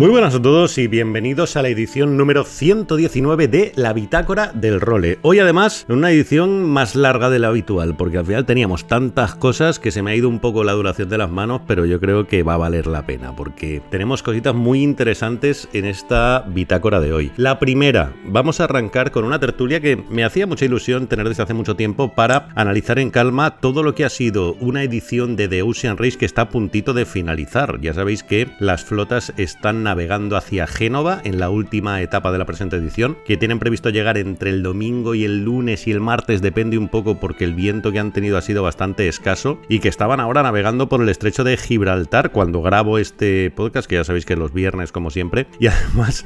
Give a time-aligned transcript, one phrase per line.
[0.00, 4.80] Muy buenas a todos y bienvenidos a la edición número 119 de La Bitácora del
[4.80, 5.18] Role.
[5.20, 9.78] Hoy además una edición más larga de la habitual, porque al final teníamos tantas cosas
[9.78, 12.26] que se me ha ido un poco la duración de las manos, pero yo creo
[12.26, 17.12] que va a valer la pena, porque tenemos cositas muy interesantes en esta Bitácora de
[17.12, 17.32] hoy.
[17.36, 21.42] La primera, vamos a arrancar con una tertulia que me hacía mucha ilusión tener desde
[21.42, 25.46] hace mucho tiempo para analizar en calma todo lo que ha sido una edición de
[25.46, 27.78] The Ocean Race que está a puntito de finalizar.
[27.82, 32.44] Ya sabéis que las flotas están navegando hacia Génova en la última etapa de la
[32.44, 36.40] presente edición, que tienen previsto llegar entre el domingo y el lunes y el martes,
[36.40, 39.88] depende un poco porque el viento que han tenido ha sido bastante escaso, y que
[39.88, 42.30] estaban ahora navegando por el estrecho de Gibraltar.
[42.30, 46.24] Cuando grabo este podcast, que ya sabéis que los viernes como siempre, y además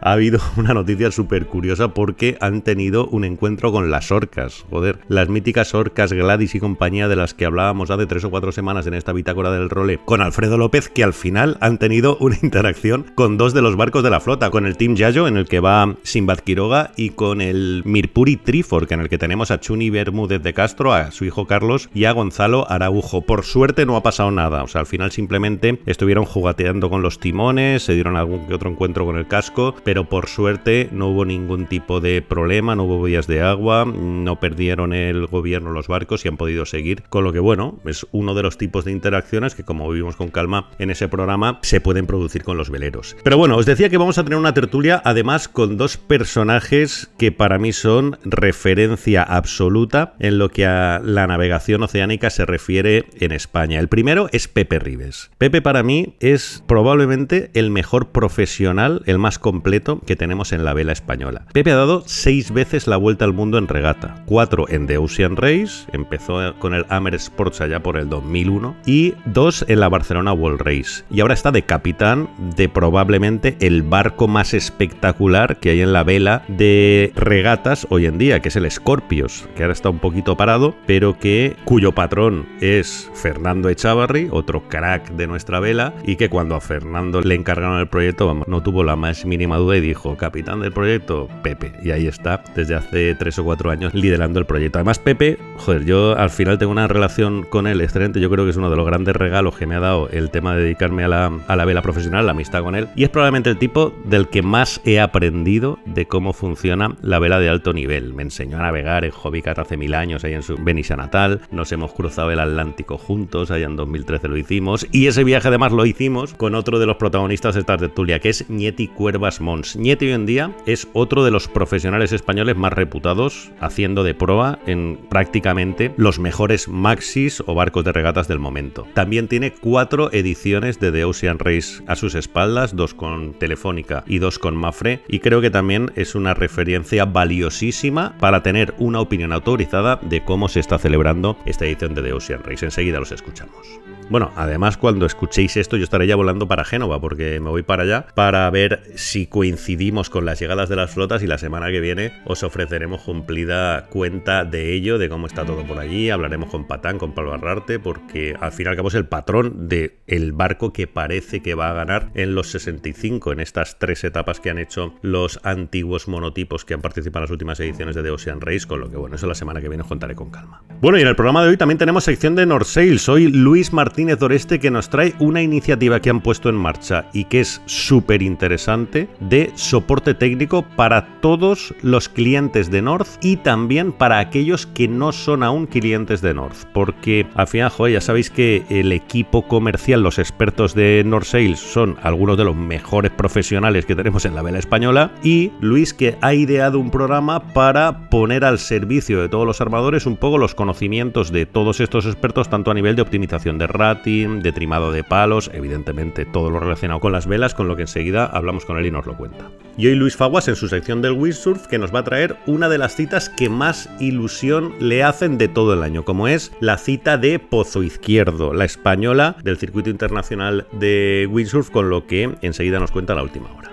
[0.00, 5.00] ha habido una noticia súper curiosa porque han tenido un encuentro con las orcas, joder,
[5.08, 8.86] las míticas orcas Gladys y compañía de las que hablábamos hace tres o cuatro semanas
[8.86, 12.99] en esta bitácora del role con Alfredo López, que al final han tenido una interacción
[13.14, 15.60] con dos de los barcos de la flota, con el Team Yayo en el que
[15.60, 20.42] va Simbad Quiroga y con el Mirpuri Trifork en el que tenemos a Chuni Bermúdez
[20.42, 23.22] de Castro, a su hijo Carlos y a Gonzalo Araujo.
[23.22, 27.18] Por suerte no ha pasado nada, o sea, al final simplemente estuvieron jugateando con los
[27.18, 31.24] timones, se dieron algún que otro encuentro con el casco, pero por suerte no hubo
[31.24, 36.24] ningún tipo de problema, no hubo vías de agua, no perdieron el gobierno los barcos
[36.24, 39.54] y han podido seguir, con lo que bueno, es uno de los tipos de interacciones
[39.54, 42.89] que como vimos con calma en ese programa se pueden producir con los veleros.
[43.22, 47.32] Pero bueno, os decía que vamos a tener una tertulia además con dos personajes que
[47.32, 53.32] para mí son referencia absoluta en lo que a la navegación oceánica se refiere en
[53.32, 53.78] España.
[53.78, 55.30] El primero es Pepe Rives.
[55.38, 60.74] Pepe para mí es probablemente el mejor profesional, el más completo que tenemos en la
[60.74, 61.46] vela española.
[61.52, 65.36] Pepe ha dado seis veces la vuelta al mundo en regata, cuatro en The Ocean
[65.36, 70.32] Race, empezó con el Amer Sports allá por el 2001, y dos en la Barcelona
[70.32, 71.04] World Race.
[71.10, 76.02] Y ahora está de capitán de probablemente el barco más espectacular que hay en la
[76.02, 80.34] vela de regatas hoy en día, que es el Scorpios, que ahora está un poquito
[80.34, 86.30] parado, pero que cuyo patrón es Fernando Echavarri, otro crack de nuestra vela, y que
[86.30, 89.82] cuando a Fernando le encargaron el proyecto, vamos, no tuvo la más mínima duda y
[89.82, 91.74] dijo, capitán del proyecto, Pepe.
[91.82, 94.78] Y ahí está, desde hace tres o cuatro años, liderando el proyecto.
[94.78, 98.52] Además, Pepe, joder, yo al final tengo una relación con él excelente, yo creo que
[98.52, 101.08] es uno de los grandes regalos que me ha dado el tema de dedicarme a
[101.08, 104.28] la, a la vela profesional, la amistad con él, y es probablemente el tipo del
[104.28, 108.14] que más he aprendido de cómo funciona la vela de alto nivel.
[108.14, 111.72] Me enseñó a navegar en Hobbycat hace mil años, ahí en su Benicia natal, nos
[111.72, 115.86] hemos cruzado el Atlántico juntos, allá en 2013 lo hicimos, y ese viaje además lo
[115.86, 119.76] hicimos con otro de los protagonistas de esta tertulia, que es Nieti Cuervas Mons.
[119.76, 124.58] Nieti hoy en día es otro de los profesionales españoles más reputados, haciendo de proa
[124.66, 128.86] en prácticamente los mejores maxis o barcos de regatas del momento.
[128.94, 134.18] También tiene cuatro ediciones de The Ocean Race a sus espaldas, dos con Telefónica y
[134.18, 139.32] dos con Mafre, y creo que también es una referencia valiosísima para tener una opinión
[139.32, 142.64] autorizada de cómo se está celebrando esta edición de The Ocean Race.
[142.64, 143.66] Enseguida los escuchamos.
[144.10, 147.84] Bueno, además cuando escuchéis esto yo estaré ya volando para Génova porque me voy para
[147.84, 151.78] allá para ver si coincidimos con las llegadas de las flotas y la semana que
[151.78, 156.66] viene os ofreceremos cumplida cuenta de ello, de cómo está todo por allí, hablaremos con
[156.66, 160.32] Patán, con Pablo Arrarte porque al fin y al cabo es el patrón del el
[160.32, 164.50] barco que parece que va a ganar en los 65 en estas tres etapas que
[164.50, 168.40] han hecho los antiguos monotipos que han participado en las últimas ediciones de The Ocean
[168.40, 170.64] Race, con lo que bueno, eso la semana que viene os contaré con calma.
[170.80, 172.98] Bueno, y en el programa de hoy también tenemos sección de North Sail.
[172.98, 177.24] Soy Luis Martín Martínez que nos trae una iniciativa que han puesto en marcha y
[177.24, 183.92] que es súper interesante de soporte técnico para todos los clientes de North y también
[183.92, 186.64] para aquellos que no son aún clientes de North.
[186.72, 191.58] Porque al final, joder, ya sabéis que el equipo comercial, los expertos de North Sales
[191.58, 195.94] son algunos uno de los mejores profesionales que tenemos en la vela española, y Luis
[195.94, 200.36] que ha ideado un programa para poner al servicio de todos los armadores un poco
[200.36, 204.92] los conocimientos de todos estos expertos, tanto a nivel de optimización de rating, de trimado
[204.92, 208.78] de palos, evidentemente todo lo relacionado con las velas, con lo que enseguida hablamos con
[208.78, 209.50] él y nos lo cuenta.
[209.76, 212.68] Y hoy Luis Faguas en su sección del windsurf que nos va a traer una
[212.68, 216.78] de las citas que más ilusión le hacen de todo el año, como es la
[216.78, 222.78] cita de Pozo Izquierdo, la española del circuito internacional de windsurf, con lo que enseguida
[222.78, 223.69] nos cuenta la última hora.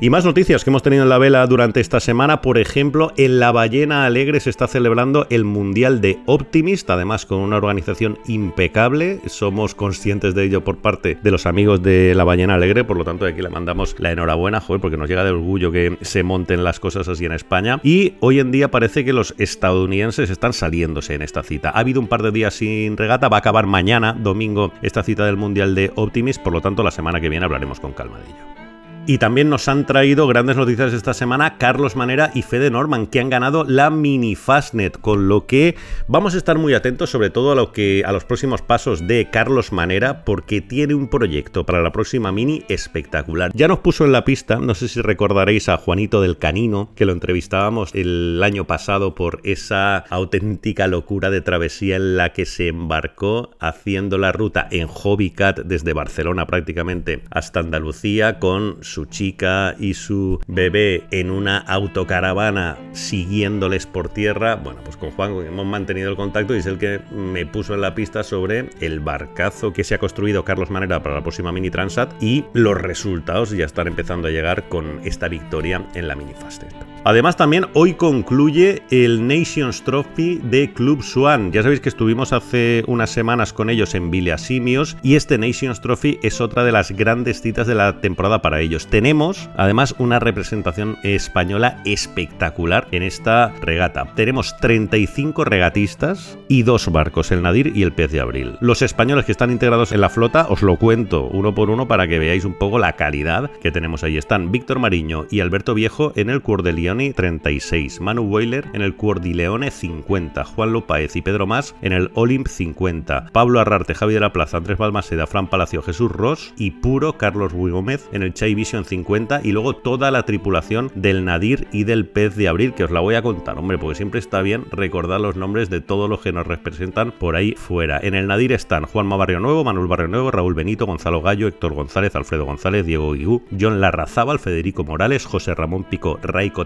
[0.00, 2.40] Y más noticias que hemos tenido en la vela durante esta semana.
[2.40, 7.40] Por ejemplo, en La Ballena Alegre se está celebrando el Mundial de Optimist, además con
[7.40, 9.18] una organización impecable.
[9.26, 13.02] Somos conscientes de ello por parte de los amigos de La Ballena Alegre, por lo
[13.02, 16.62] tanto, aquí le mandamos la enhorabuena, joder, porque nos llega de orgullo que se monten
[16.62, 17.80] las cosas así en España.
[17.82, 21.70] Y hoy en día parece que los estadounidenses están saliéndose en esta cita.
[21.70, 25.26] Ha habido un par de días sin regata, va a acabar mañana, domingo, esta cita
[25.26, 28.26] del Mundial de Optimist, por lo tanto, la semana que viene hablaremos con calma de
[28.26, 28.67] ello.
[29.10, 33.20] Y también nos han traído grandes noticias esta semana Carlos Manera y Fede Norman, que
[33.20, 35.76] han ganado la Mini Fastnet, con lo que
[36.08, 39.30] vamos a estar muy atentos sobre todo a lo que a los próximos pasos de
[39.30, 43.50] Carlos Manera, porque tiene un proyecto para la próxima Mini espectacular.
[43.54, 47.06] Ya nos puso en la pista, no sé si recordaréis a Juanito del Canino, que
[47.06, 52.68] lo entrevistábamos el año pasado por esa auténtica locura de travesía en la que se
[52.68, 59.76] embarcó haciendo la ruta en Hobbycat desde Barcelona prácticamente hasta Andalucía con su su chica
[59.78, 64.56] y su bebé en una autocaravana siguiéndoles por tierra.
[64.56, 67.80] Bueno, pues con Juan hemos mantenido el contacto y es el que me puso en
[67.80, 71.70] la pista sobre el barcazo que se ha construido Carlos Manera para la próxima Mini
[71.70, 76.34] Transat y los resultados ya están empezando a llegar con esta victoria en la Mini
[76.34, 76.74] Fastest.
[77.04, 81.52] Además, también hoy concluye el Nations Trophy de Club Swan.
[81.52, 84.08] Ya sabéis que estuvimos hace unas semanas con ellos en
[84.38, 88.60] Simios y este Nations Trophy es otra de las grandes citas de la temporada para
[88.60, 88.86] ellos.
[88.88, 94.12] Tenemos además una representación española espectacular en esta regata.
[94.14, 98.56] Tenemos 35 regatistas y dos barcos, el Nadir y el Pez de Abril.
[98.60, 102.08] Los españoles que están integrados en la flota os lo cuento uno por uno para
[102.08, 104.16] que veáis un poco la calidad que tenemos ahí.
[104.16, 106.62] Están Víctor Mariño y Alberto Viejo en el Cuor
[106.96, 111.74] de 36, Manu Boiler en el Cuor de Leone 50, Juan López y Pedro Más
[111.82, 116.10] en el Olimp 50, Pablo Arrarte, Javi de la Plaza, Andrés Balmaseda, Fran Palacio, Jesús
[116.10, 120.90] Ross y Puro Carlos Gómez en el Chai Vision 50 y luego toda la tripulación
[120.94, 123.96] del Nadir y del Pez de Abril, que os la voy a contar, hombre, porque
[123.96, 128.00] siempre está bien recordar los nombres de todos los que nos representan por ahí fuera.
[128.02, 131.74] En el Nadir están Juanma Barrio Nuevo, Manuel Barrio Nuevo, Raúl Benito, Gonzalo Gallo, Héctor
[131.74, 136.64] González, Alfredo González, Diego Guigú, John Larrazábal, Federico Morales, José Ramón Pico, Raico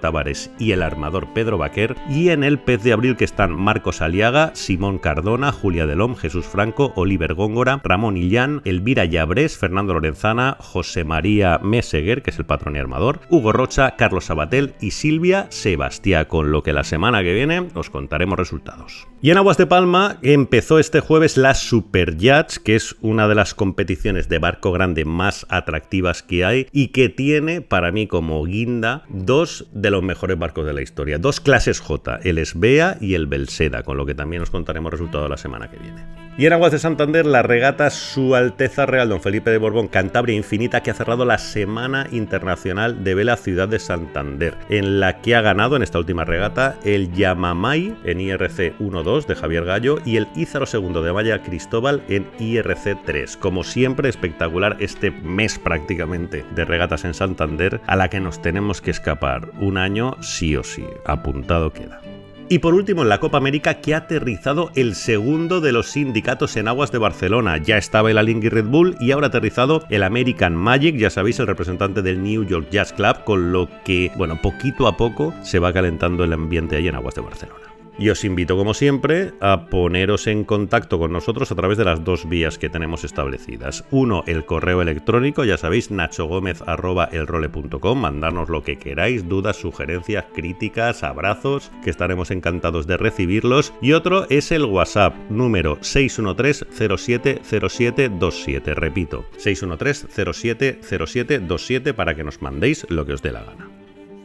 [0.58, 1.96] Y el armador Pedro Baquer.
[2.08, 6.46] Y en el Pez de Abril que están Marcos Aliaga, Simón Cardona, Julia Delom, Jesús
[6.46, 12.46] Franco, Oliver Góngora, Ramón Illán, Elvira Llabrés, Fernando Lorenzana, José María Meseguer, que es el
[12.46, 17.22] patrón y armador, Hugo Rocha, Carlos Sabatel y Silvia Sebastián, con lo que la semana
[17.22, 19.11] que viene os contaremos resultados.
[19.24, 23.36] Y en Aguas de Palma empezó este jueves la Super Yachts, que es una de
[23.36, 28.44] las competiciones de barco grande más atractivas que hay y que tiene para mí como
[28.44, 33.14] guinda dos de los mejores barcos de la historia, dos clases J, el Esbea y
[33.14, 36.04] el Belseda, con lo que también os contaremos resultados la semana que viene.
[36.38, 40.34] Y en Aguas de Santander, la regata Su Alteza Real Don Felipe de Borbón Cantabria
[40.34, 45.34] Infinita, que ha cerrado la Semana Internacional de Vela Ciudad de Santander, en la que
[45.36, 50.16] ha ganado en esta última regata el Yamamay en IRC 1-2 de Javier Gallo y
[50.16, 53.36] el Ízaro II de Maya Cristóbal en IRC 3.
[53.36, 58.80] Como siempre, espectacular este mes prácticamente de regatas en Santander, a la que nos tenemos
[58.80, 60.86] que escapar un año sí o sí.
[61.04, 62.00] Apuntado queda.
[62.48, 66.56] Y por último, en la Copa América, que ha aterrizado el segundo de los sindicatos
[66.56, 67.56] en aguas de Barcelona.
[67.56, 71.38] Ya estaba el Alingui Red Bull y ahora ha aterrizado el American Magic, ya sabéis,
[71.40, 75.58] el representante del New York Jazz Club, con lo que, bueno, poquito a poco se
[75.58, 77.71] va calentando el ambiente ahí en aguas de Barcelona.
[77.98, 82.02] Y os invito, como siempre, a poneros en contacto con nosotros a través de las
[82.04, 83.84] dos vías que tenemos establecidas.
[83.90, 91.72] Uno, el correo electrónico, ya sabéis, nachogomez.elrole.com, mandarnos lo que queráis, dudas, sugerencias, críticas, abrazos,
[91.84, 93.74] que estaremos encantados de recibirlos.
[93.82, 98.74] Y otro es el WhatsApp, número 613-070727.
[98.74, 103.81] Repito, 613-070727 para que nos mandéis lo que os dé la gana.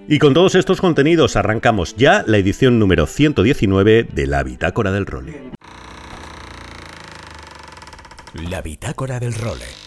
[0.10, 5.06] Y con todos estos contenidos arrancamos ya la edición número 119 de la Bitácora del
[5.06, 5.52] Role.
[8.50, 9.87] La Bitácora del Role.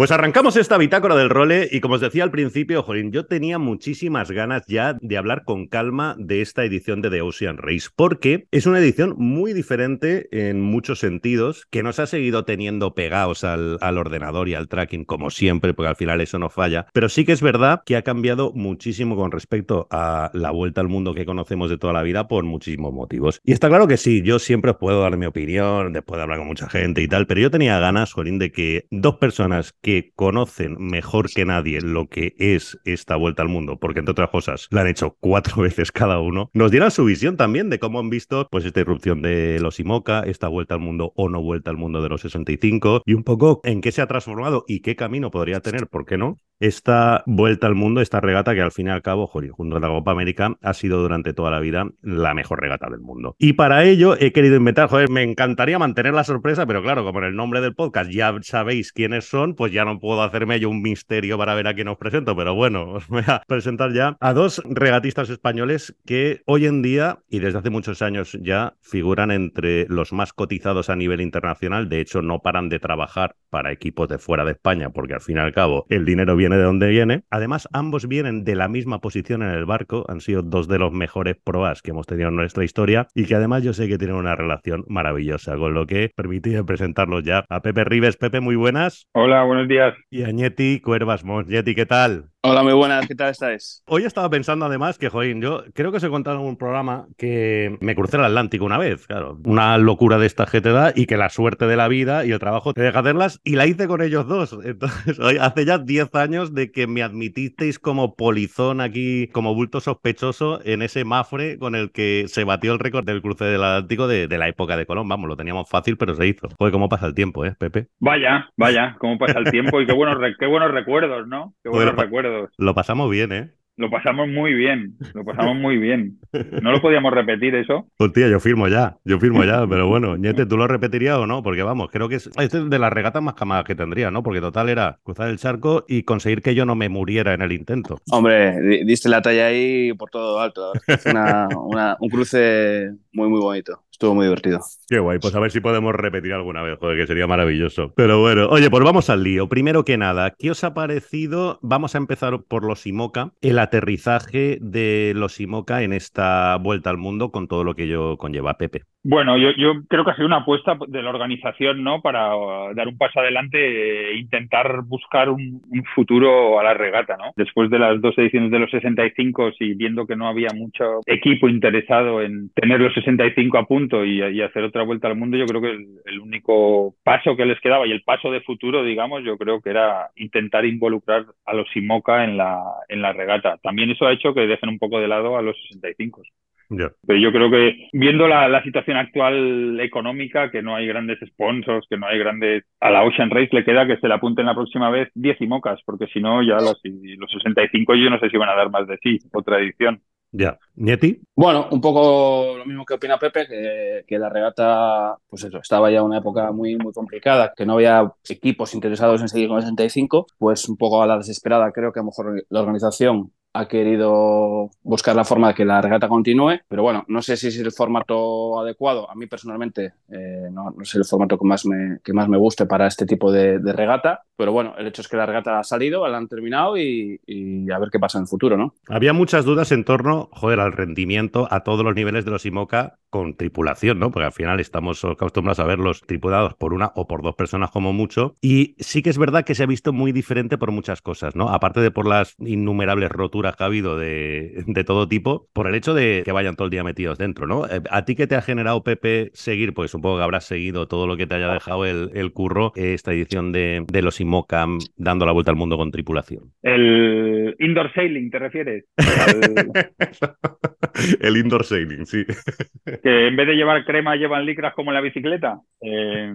[0.00, 3.58] Pues arrancamos esta bitácora del role y como os decía al principio, Jolín, yo tenía
[3.58, 8.46] muchísimas ganas ya de hablar con calma de esta edición de The Ocean Race, porque
[8.50, 13.76] es una edición muy diferente en muchos sentidos, que nos ha seguido teniendo pegados al,
[13.82, 17.26] al ordenador y al tracking como siempre, porque al final eso no falla, pero sí
[17.26, 21.26] que es verdad que ha cambiado muchísimo con respecto a la vuelta al mundo que
[21.26, 23.42] conocemos de toda la vida por muchísimos motivos.
[23.44, 26.38] Y está claro que sí, yo siempre os puedo dar mi opinión, después de hablar
[26.38, 29.89] con mucha gente y tal, pero yo tenía ganas, Jolín, de que dos personas que
[30.14, 34.68] conocen mejor que nadie lo que es esta vuelta al mundo, porque entre otras cosas
[34.70, 38.10] la han hecho cuatro veces cada uno, nos dieran su visión también de cómo han
[38.10, 41.76] visto pues esta irrupción de los IMOCA, esta vuelta al mundo o no vuelta al
[41.76, 45.30] mundo de los 65 y un poco en qué se ha transformado y qué camino
[45.30, 46.36] podría tener, ¿por qué no?
[46.58, 49.80] Esta vuelta al mundo, esta regata que al fin y al cabo, joder, junto a
[49.80, 53.34] la Copa América, ha sido durante toda la vida la mejor regata del mundo.
[53.38, 57.20] Y para ello he querido inventar, joder, me encantaría mantener la sorpresa, pero claro, como
[57.20, 60.70] en el nombre del podcast ya sabéis quiénes son, pues ya no puedo hacerme yo
[60.70, 64.16] un misterio para ver a quién os presento, pero bueno, os voy a presentar ya
[64.20, 69.30] a dos regatistas españoles que hoy en día y desde hace muchos años ya figuran
[69.30, 71.88] entre los más cotizados a nivel internacional.
[71.88, 75.36] De hecho, no paran de trabajar para equipos de fuera de España, porque al fin
[75.36, 77.24] y al cabo el dinero viene de donde viene.
[77.30, 80.92] Además, ambos vienen de la misma posición en el barco, han sido dos de los
[80.92, 84.16] mejores proas que hemos tenido en nuestra historia y que además yo sé que tienen
[84.16, 88.16] una relación maravillosa, con lo que permitido presentarlos ya a Pepe Rives.
[88.16, 89.06] Pepe, muy buenas.
[89.12, 89.94] Hola, buenos días.
[90.10, 91.48] Y a Ñeti Cuervas Mons.
[91.48, 92.30] Ñeti, ¿qué tal?
[92.42, 93.82] Hola, muy buenas, ¿qué tal estáis?
[93.86, 97.06] Hoy estaba pensando además que, joín, yo creo que os he contado en un programa
[97.18, 101.18] que me crucé el Atlántico una vez, claro, una locura de esta GTD y que
[101.18, 104.00] la suerte de la vida y el trabajo te deja hacerlas y la hice con
[104.00, 104.58] ellos dos.
[104.64, 109.82] Entonces, hoy, hace ya 10 años de que me admitisteis como polizón aquí, como bulto
[109.82, 114.08] sospechoso en ese Mafre con el que se batió el récord del cruce del Atlántico
[114.08, 115.06] de, de, la época de Colón.
[115.06, 116.48] Vamos, lo teníamos fácil, pero se hizo.
[116.58, 117.88] Joder, cómo pasa el tiempo, ¿eh, Pepe?
[117.98, 121.54] Vaya, vaya, cómo pasa el tiempo y qué buenos, qué buenos recuerdos, ¿no?
[121.62, 122.50] Qué buenos recuerdos.
[122.58, 123.50] Lo pasamos bien, ¿eh?
[123.80, 126.18] Lo pasamos muy bien, lo pasamos muy bien.
[126.60, 127.88] ¿No lo podíamos repetir eso?
[127.96, 131.42] Hostia, yo firmo ya, yo firmo ya, pero bueno, Ñete, ¿tú lo repetirías o no?
[131.42, 134.22] Porque vamos, creo que es, este es de las regatas más camadas que tendría, ¿no?
[134.22, 137.52] Porque total era cruzar el charco y conseguir que yo no me muriera en el
[137.52, 137.96] intento.
[138.10, 140.72] Hombre, diste la talla ahí por todo alto.
[140.86, 143.82] Es una, una, un cruce muy, muy bonito.
[144.00, 144.60] Estuvo muy divertido.
[144.88, 147.92] Qué guay, pues a ver si podemos repetir alguna vez, joder, que sería maravilloso.
[147.96, 149.46] Pero bueno, oye, pues vamos al lío.
[149.50, 151.58] Primero que nada, ¿qué os ha parecido?
[151.60, 156.96] Vamos a empezar por los IMOCA, el aterrizaje de los IMOCA en esta vuelta al
[156.96, 158.86] mundo con todo lo que ello conlleva, Pepe.
[159.02, 162.02] Bueno, yo, yo creo que ha sido una apuesta de la organización, ¿no?
[162.02, 162.34] Para
[162.74, 165.62] dar un paso adelante e intentar buscar un,
[165.94, 167.32] futuro a la regata, ¿no?
[167.34, 171.48] Después de las dos ediciones de los 65 y viendo que no había mucho equipo
[171.48, 175.62] interesado en tener los 65 a punto, y, hacer otra vuelta al mundo, yo creo
[175.62, 179.38] que el, el, único paso que les quedaba y el paso de futuro, digamos, yo
[179.38, 183.56] creo que era intentar involucrar a los IMOCA en la, en la regata.
[183.62, 186.22] También eso ha hecho que dejen un poco de lado a los 65.
[186.70, 186.92] Yeah.
[187.04, 191.86] Pero yo creo que viendo la, la, situación actual económica, que no hay grandes sponsors,
[191.90, 192.64] que no hay grandes...
[192.78, 195.80] A la Ocean Race le queda que se le apunten la próxima vez 10 IMOCAs,
[195.84, 198.86] porque si no, ya los, los 65 yo no sé si van a dar más
[198.86, 200.00] de sí, otra edición.
[200.32, 200.58] Ya.
[200.80, 201.20] ¿Nieti?
[201.36, 205.90] Bueno, un poco lo mismo que opina Pepe, que, que, la regata, pues eso, estaba
[205.90, 209.62] ya una época muy, muy complicada, que no había equipos interesados en seguir con el
[209.62, 213.66] 65, pues un poco a la desesperada creo que a lo mejor la organización ha
[213.66, 217.58] querido buscar la forma de que la regata continúe, pero bueno, no sé si es
[217.58, 219.10] el formato adecuado.
[219.10, 222.38] A mí personalmente eh, no, no, es el formato que más me, que más me
[222.38, 225.58] guste para este tipo de, de, regata, pero bueno, el hecho es que la regata
[225.58, 228.74] ha salido, la han terminado y, y, a ver qué pasa en el futuro, ¿no?
[228.88, 232.98] Había muchas dudas en torno, joder, al rendimiento a todos los niveles de los IMOCA
[233.10, 234.10] con tripulación, ¿no?
[234.10, 237.92] Porque al final estamos acostumbrados a verlos tripulados por una o por dos personas como
[237.92, 238.36] mucho.
[238.40, 241.48] Y sí que es verdad que se ha visto muy diferente por muchas cosas, ¿no?
[241.48, 245.74] Aparte de por las innumerables roturas que ha habido de, de todo tipo, por el
[245.74, 247.66] hecho de que vayan todo el día metidos dentro, ¿no?
[247.66, 249.74] Eh, ¿A ti qué te ha generado, Pepe, seguir?
[249.74, 253.12] Pues supongo que habrás seguido todo lo que te haya dejado el, el curro, esta
[253.12, 256.52] edición de, de los IMOCAM dando la vuelta al mundo con tripulación.
[256.62, 258.84] El indoor sailing, ¿te refieres?
[258.96, 259.70] El,
[261.20, 262.24] el indoor sailing, sí
[263.02, 265.60] que en vez de llevar crema llevan licras como en la bicicleta.
[265.80, 266.32] Eh,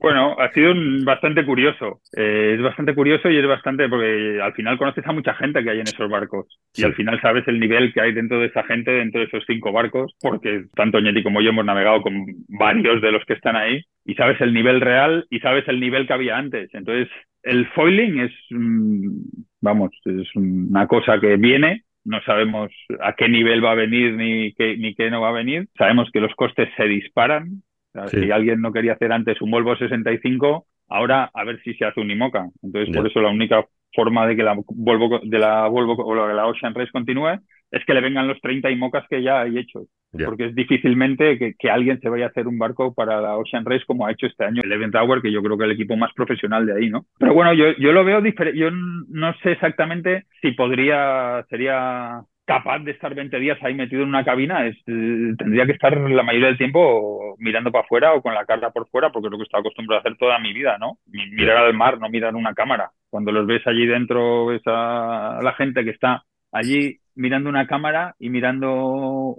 [0.00, 2.00] bueno, ha sido un, bastante curioso.
[2.16, 5.70] Eh, es bastante curioso y es bastante porque al final conoces a mucha gente que
[5.70, 6.82] hay en esos barcos sí.
[6.82, 9.44] y al final sabes el nivel que hay dentro de esa gente, dentro de esos
[9.46, 13.56] cinco barcos, porque tanto Ñeti como yo hemos navegado con varios de los que están
[13.56, 16.70] ahí y sabes el nivel real y sabes el nivel que había antes.
[16.72, 17.08] Entonces,
[17.42, 18.32] el foiling es,
[19.60, 24.52] vamos, es una cosa que viene no sabemos a qué nivel va a venir ni
[24.54, 25.68] qué, ni qué no va a venir.
[25.76, 27.62] Sabemos que los costes se disparan.
[27.88, 28.20] O sea, sí.
[28.20, 32.00] Si alguien no quería hacer antes un Volvo 65, Ahora a ver si se hace
[32.00, 32.48] un IMOCA.
[32.62, 33.64] Entonces, por eso la única
[33.94, 37.38] forma de que la Volvo, de la Volvo o la Ocean Race continúe
[37.70, 39.86] es que le vengan los 30 IMOCAs que ya hay hechos.
[40.12, 43.84] Porque es difícilmente que, alguien se vaya a hacer un barco para la Ocean Race
[43.86, 45.96] como ha hecho este año el Event Tower, que yo creo que es el equipo
[45.96, 47.06] más profesional de ahí, ¿no?
[47.18, 48.58] Pero bueno, yo, yo lo veo diferente.
[48.58, 54.08] Yo no sé exactamente si podría, sería capaz de estar 20 días ahí metido en
[54.08, 58.22] una cabina, es, eh, tendría que estar la mayoría del tiempo mirando para afuera o
[58.22, 60.36] con la cara por fuera, porque es lo que he estado acostumbrado a hacer toda
[60.40, 60.98] mi vida, ¿no?
[61.06, 62.90] Mirar al mar, no mirar una cámara.
[63.08, 68.14] Cuando los ves allí dentro, ves a la gente que está allí mirando una cámara
[68.18, 69.36] y mirando,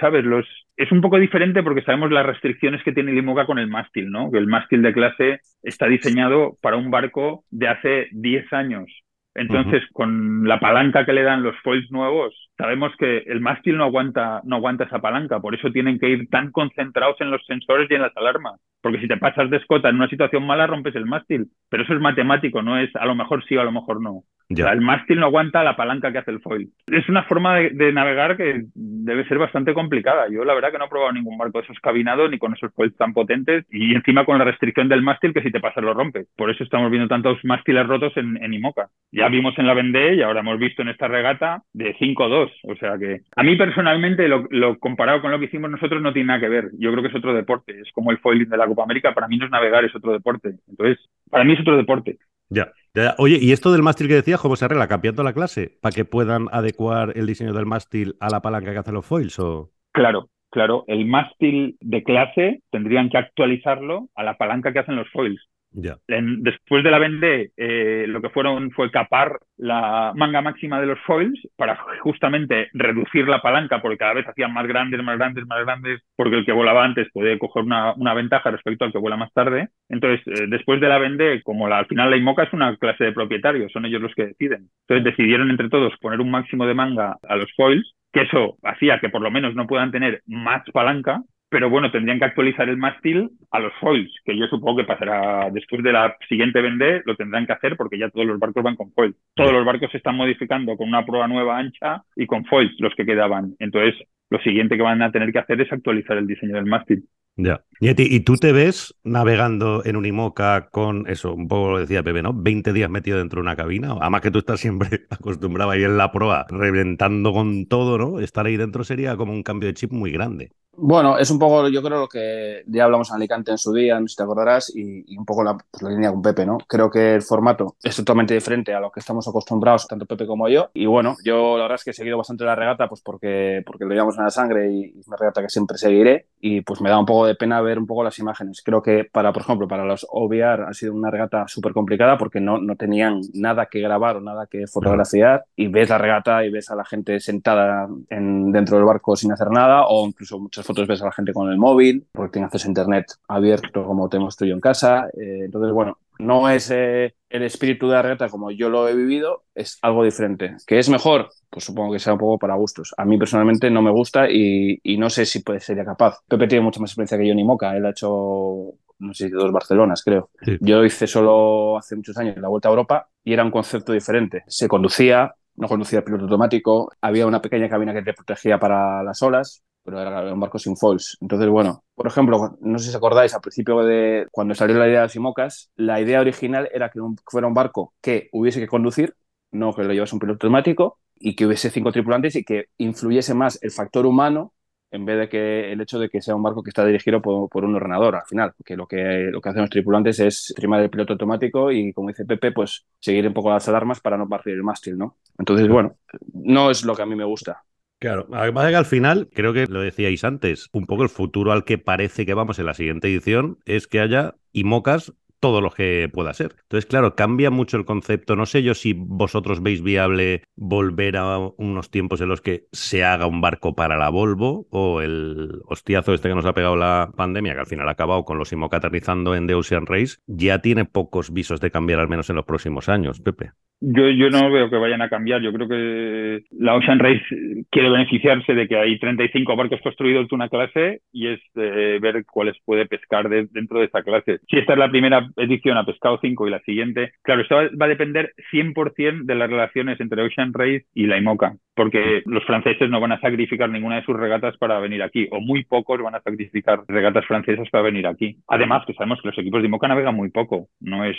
[0.00, 0.24] ¿sabes?
[0.24, 3.68] Los, es un poco diferente porque sabemos las restricciones que tiene el IMOCA con el
[3.68, 4.30] mástil, ¿no?
[4.30, 8.86] Que el mástil de clase está diseñado para un barco de hace 10 años.
[9.34, 13.84] Entonces, con la palanca que le dan los foils nuevos, sabemos que el mástil no
[13.84, 15.40] aguanta, no aguanta esa palanca.
[15.40, 18.60] Por eso tienen que ir tan concentrados en los sensores y en las alarmas.
[18.82, 21.46] Porque si te pasas de escota en una situación mala, rompes el mástil.
[21.68, 24.22] Pero eso es matemático, no es a lo mejor sí o a lo mejor no.
[24.48, 26.68] el mástil no aguanta la palanca que hace el foil.
[26.86, 30.28] Es una forma de, navegar que debe ser bastante complicada.
[30.30, 32.72] Yo la verdad que no he probado ningún barco de esos cabinados ni con esos
[32.74, 35.92] foils tan potentes y encima con la restricción del mástil que si te pasas lo
[35.92, 36.28] rompes.
[36.36, 38.88] Por eso estamos viendo tantos mástiles rotos en, en IMOCA.
[39.10, 42.45] Ya vimos en la Vendée y ahora hemos visto en esta regata de 5-2.
[42.64, 46.12] O sea que a mí personalmente lo, lo, comparado con lo que hicimos nosotros no
[46.12, 46.70] tiene nada que ver.
[46.78, 47.80] Yo creo que es otro deporte.
[47.80, 49.14] Es como el foiling de la Copa América.
[49.14, 50.56] Para mí no es navegar, es otro deporte.
[50.68, 50.98] Entonces,
[51.30, 52.18] para mí es otro deporte.
[52.48, 52.72] Ya.
[53.18, 54.88] Oye, ¿y esto del mástil que decías, cómo se arregla?
[54.88, 55.78] ¿Cambiando la clase?
[55.82, 59.38] ¿Para que puedan adecuar el diseño del mástil a la palanca que hacen los foils?
[59.38, 59.70] O...
[59.92, 60.84] Claro, claro.
[60.86, 65.46] El mástil de clase tendrían que actualizarlo a la palanca que hacen los foils
[65.76, 70.98] después de la Vendée, eh, lo que fueron fue capar la manga máxima de los
[71.00, 75.64] foils para justamente reducir la palanca, porque cada vez hacían más grandes, más grandes, más
[75.64, 79.32] grandes, porque el que volaba antes puede coger una, ventaja respecto al que vuela más
[79.32, 79.68] tarde.
[79.88, 83.12] Entonces, eh, después de la Vendée, como al final la IMOCA es una clase de
[83.12, 84.68] propietarios, son ellos los que deciden.
[84.88, 88.98] Entonces decidieron entre todos poner un máximo de manga a los foils, que eso hacía
[88.98, 92.76] que por lo menos no puedan tener más palanca, pero bueno, tendrían que actualizar el
[92.76, 97.16] mástil a los foils, que yo supongo que pasará después de la siguiente vende, lo
[97.16, 99.16] tendrán que hacer porque ya todos los barcos van con foils.
[99.34, 102.94] Todos los barcos se están modificando con una prueba nueva ancha y con foils los
[102.94, 103.54] que quedaban.
[103.58, 103.94] Entonces,
[104.28, 107.04] lo siguiente que van a tener que hacer es actualizar el diseño del mástil.
[107.36, 107.62] Ya.
[107.80, 112.22] Y, tú te ves navegando en un IMOCA con eso, un poco lo decía Pepe,
[112.22, 112.32] ¿no?
[112.32, 113.94] 20 días metido dentro de una cabina.
[114.00, 118.20] Además que tú estás siempre acostumbrado a ir en la proa, reventando con todo, ¿no?
[118.20, 120.52] Estar ahí dentro sería como un cambio de chip muy grande.
[120.78, 123.98] Bueno, es un poco, yo creo, lo que ya hablamos en Alicante en su día,
[123.98, 126.58] no sé si te acordarás, y, un poco la, pues, la, línea con Pepe, ¿no?
[126.68, 130.48] Creo que el formato es totalmente diferente a lo que estamos acostumbrados, tanto Pepe como
[130.48, 130.70] yo.
[130.74, 133.84] Y bueno, yo la verdad es que he seguido bastante la regata, pues porque, porque
[133.86, 136.26] lo llevamos en la sangre y es una regata que siempre seguiré.
[136.40, 138.62] Y pues me da un poco de pena ver un poco las imágenes.
[138.62, 142.40] Creo que para, por ejemplo, para los OVR ha sido una regata súper complicada porque
[142.40, 145.44] no, no tenían nada que grabar o nada que fotografiar.
[145.56, 149.32] Y ves la regata y ves a la gente sentada en, dentro del barco sin
[149.32, 152.46] hacer nada, o incluso muchas fotos ves a la gente con el móvil, porque tiene
[152.46, 155.08] acceso a internet abierto como tenemos tú y yo en casa.
[155.16, 158.94] Eh, entonces, bueno, no es eh, el espíritu de la regata como yo lo he
[158.94, 160.56] vivido, es algo diferente.
[160.66, 161.30] ¿Que es mejor?
[161.50, 162.94] Pues supongo que sea un poco para gustos.
[162.96, 166.18] A mí personalmente no me gusta y, no sé si puede, sería capaz.
[166.28, 167.76] Pepe tiene mucha más experiencia que yo ni Moca.
[167.76, 170.30] Él ha hecho, no sé, dos Barcelonas, creo.
[170.60, 174.44] Yo hice solo hace muchos años la Vuelta a Europa y era un concepto diferente.
[174.46, 179.02] Se conducía, no conducía el piloto automático, había una pequeña cabina que te protegía para
[179.02, 181.16] las olas, pero era un barco sin foils.
[181.20, 184.88] Entonces, bueno, por ejemplo, no sé si os acordáis, al principio de cuando salió la
[184.88, 189.14] idea de Simocas, la idea original era que, fuera un barco que hubiese que conducir,
[189.52, 193.32] no que lo llevase un piloto automático, y que hubiese cinco tripulantes y que influyese
[193.32, 194.52] más el factor humano
[194.90, 197.64] en vez de que el hecho de que sea un barco que está dirigido por,
[197.64, 200.90] un ordenador al final, porque lo que, lo que hacen los tripulantes es trimar el
[200.90, 204.54] piloto automático y, como dice Pepe, pues seguir un poco las alarmas para no partir
[204.54, 205.16] el mástil, ¿no?
[205.38, 205.96] Entonces, bueno,
[206.32, 207.64] no es lo que a mí me gusta.
[207.98, 211.52] Claro, además de que al final, creo que lo decíais antes, un poco el futuro
[211.52, 215.70] al que parece que vamos en la siguiente edición es que haya IMOCAS todo lo
[215.70, 216.56] que pueda ser.
[216.62, 218.36] Entonces, claro, cambia mucho el concepto.
[218.36, 223.04] No sé yo si vosotros veis viable volver a unos tiempos en los que se
[223.04, 227.12] haga un barco para la Volvo o el hostiazo este que nos ha pegado la
[227.16, 230.60] pandemia, que al final ha acabado con los IMOCA aterrizando en The Ocean Race, ya
[230.60, 233.52] tiene pocos visos de cambiar al menos en los próximos años, Pepe.
[233.80, 235.42] Yo, yo no veo que vayan a cambiar.
[235.42, 237.24] Yo creo que la Ocean Race
[237.70, 242.24] quiere beneficiarse de que hay 35 barcos construidos de una clase y es eh, ver
[242.24, 244.40] cuáles puede pescar dentro de esa clase.
[244.48, 247.12] Si esta es la primera edición, ha pescado 5 y la siguiente.
[247.22, 251.56] Claro, esto va, a depender 100% de las relaciones entre Ocean Race y la IMOCA,
[251.74, 255.40] porque los franceses no van a sacrificar ninguna de sus regatas para venir aquí, o
[255.40, 258.38] muy pocos van a sacrificar regatas francesas para venir aquí.
[258.48, 261.16] Además, que sabemos que los equipos de IMOCA navegan muy poco, no es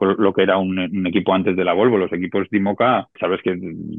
[0.00, 3.40] lo que era un, un equipo antes de la Volvo los equipos de IMOCA, sabes
[3.42, 3.58] que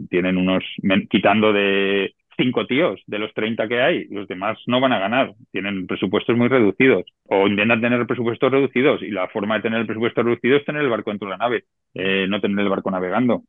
[0.10, 0.64] tienen unos,
[1.10, 5.34] quitando de cinco tíos de los 30 que hay, los demás no van a ganar,
[5.52, 7.06] tienen presupuestos muy reducidos.
[7.26, 9.02] O intentan tener presupuestos reducidos.
[9.04, 11.38] Y la forma de tener el presupuesto reducido es tener el barco dentro de la
[11.38, 13.44] nave, eh, no tener el barco navegando.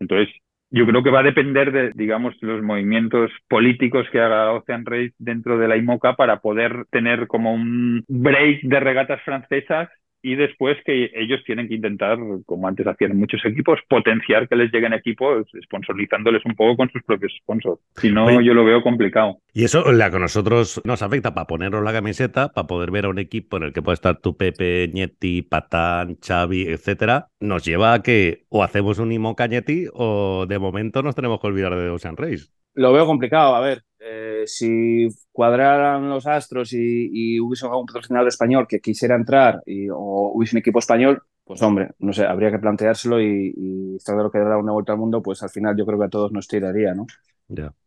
[0.00, 0.34] entonces,
[0.70, 5.14] yo creo que va a depender de, digamos, los movimientos políticos que haga Ocean Race
[5.18, 9.88] dentro de la IMOCA para poder tener como un break de regatas francesas
[10.26, 14.72] y después que ellos tienen que intentar, como antes hacían muchos equipos, potenciar que les
[14.72, 17.80] lleguen equipos, sponsorizándoles un poco con sus propios sponsors.
[17.94, 19.38] Si no, yo lo veo complicado.
[19.54, 23.04] Y eso la que a nosotros nos afecta para ponernos la camiseta, para poder ver
[23.04, 27.64] a un equipo en el que puede estar tu Pepe, Ñetti, Patán, Xavi, etcétera, nos
[27.64, 31.76] lleva a que o hacemos un Imo Cañetti o de momento nos tenemos que olvidar
[31.76, 32.46] de Ocean Race.
[32.76, 33.82] Lo veo complicado, a ver.
[33.98, 40.30] Eh, si cuadraran los astros y, hubiese algún patrocinador español que quisiera entrar y, o
[40.34, 44.30] hubiese un equipo español, pues hombre, no sé, habría que planteárselo y, y de lo
[44.30, 46.46] que dará una vuelta al mundo, pues al final yo creo que a todos nos
[46.46, 47.06] tiraría, ¿no?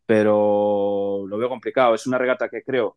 [0.06, 1.94] Pero lo veo complicado.
[1.94, 2.96] Es una regata que creo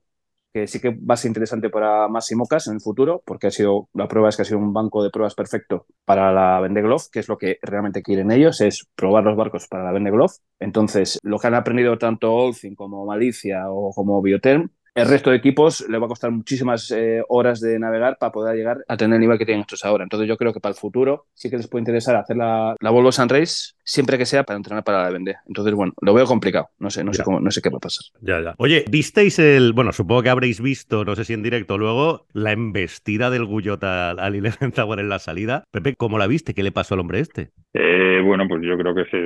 [0.53, 3.51] que sí que va a ser interesante para más Mocas en el futuro, porque ha
[3.51, 7.09] sido, la prueba es que ha sido un banco de pruebas perfecto para la Vendeglof,
[7.11, 10.33] que es lo que realmente quieren ellos, es probar los barcos para la Vendeglof.
[10.59, 15.37] Entonces, lo que han aprendido tanto Olfin como Malicia o como Bioterm el resto de
[15.37, 19.15] equipos le va a costar muchísimas eh, horas de navegar para poder llegar a tener
[19.15, 20.03] el nivel que tienen estos ahora.
[20.03, 22.89] Entonces yo creo que para el futuro sí que les puede interesar hacer la, la
[22.89, 25.37] Volvo Sun Race siempre que sea para entrenar para la vender.
[25.47, 26.69] Entonces, bueno, lo veo complicado.
[26.79, 28.03] No sé, no sé cómo, no sé qué va a pasar.
[28.21, 28.55] Ya, ya.
[28.57, 32.51] Oye, ¿visteis el, bueno, supongo que habréis visto, no sé si en directo luego, la
[32.51, 35.63] embestida del Guyota al Eleven Tower en la salida?
[35.71, 36.53] Pepe, ¿cómo la viste?
[36.53, 37.51] ¿Qué le pasó al hombre este?
[37.73, 39.17] Eh, bueno, pues yo creo que se,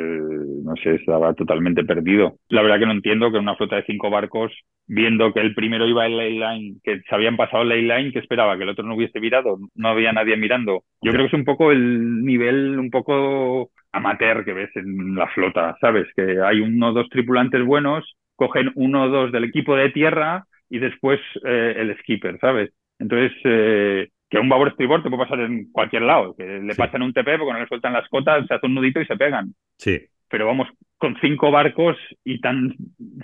[0.64, 2.38] no sé, estaba totalmente perdido.
[2.50, 4.52] La verdad que no entiendo que una flota de cinco barcos,
[4.88, 8.20] viendo que el primero iba en ley line, que se habían pasado ley line, que
[8.20, 10.84] esperaba que el otro no hubiese virado, no había nadie mirando.
[11.02, 15.28] Yo creo que es un poco el nivel, un poco amateur que ves en la
[15.28, 16.08] flota, ¿sabes?
[16.16, 20.46] Que hay uno o dos tripulantes buenos, cogen uno o dos del equipo de tierra
[20.70, 22.72] y después eh, el skipper, ¿sabes?
[23.00, 27.02] Entonces, eh, que un babor estribor te puede pasar en cualquier lado, que le pasan
[27.02, 29.54] un TP, porque cuando le sueltan las cotas se hace un nudito y se pegan.
[29.78, 30.02] Sí.
[30.30, 32.76] Pero vamos, con cinco barcos y tan,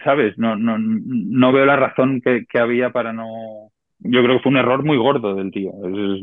[0.04, 0.38] ¿sabes?
[0.38, 3.72] No, no, no veo la razón que, había para no...
[4.00, 5.72] Yo creo que fue un error muy gordo del tío.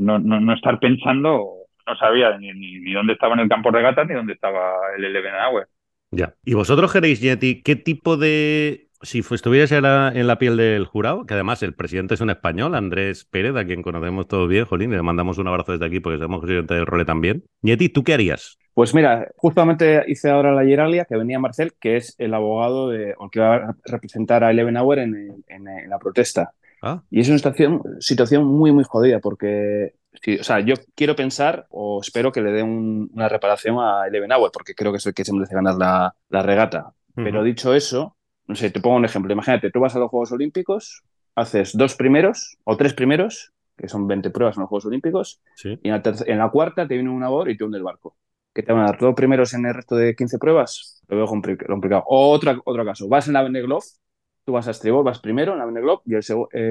[0.01, 1.45] No, no, no estar pensando,
[1.87, 5.35] no sabía ni, ni, dónde estaba en el campo regata ni dónde estaba el Eleven
[5.35, 5.69] Hour.
[6.11, 6.35] Ya.
[6.45, 10.85] ¿Y vosotros queréis, Yeti, qué tipo de si estuvieras en la, en la, piel del
[10.85, 14.65] jurado, que además el presidente es un español, Andrés Pérez, a quien conocemos todos bien,
[14.67, 17.45] Jolín, le mandamos un abrazo desde aquí porque somos presidente del Role también.
[17.63, 18.59] Nieti, ¿tú qué harías?
[18.75, 23.15] Pues mira, justamente hice ahora la hieralia que venía Marcel, que es el abogado de,
[23.19, 25.45] o que va a representar a Eleven Hour en,
[25.89, 26.53] la protesta.
[26.83, 27.03] Ah.
[27.11, 31.67] Y es una situación, situación muy, muy jodida porque Sí, o sea, yo quiero pensar
[31.71, 35.15] o espero que le dé una reparación a Eleven Hour, porque creo que es el
[35.15, 36.93] que se merece ganar la, la regata.
[37.15, 38.17] Pero dicho eso,
[38.51, 39.33] no sé, te pongo un ejemplo.
[39.33, 41.05] Imagínate, tú vas a los Juegos Olímpicos,
[41.37, 45.89] haces dos primeros o tres primeros, que son 20 pruebas en los Juegos Olímpicos, y
[45.89, 48.17] en la, cuarta te viene un abor y te hunde el barco.
[48.53, 48.99] ¿Qué te van a dar?
[48.99, 51.01] ¿Todos primeros en el resto de 15 pruebas?
[51.07, 52.03] Lo veo complicado.
[52.09, 53.85] O otra, otro caso, vas en la Vendeglof,
[54.45, 56.25] tú vas a estribor, vas primero en la Vendeglof y el,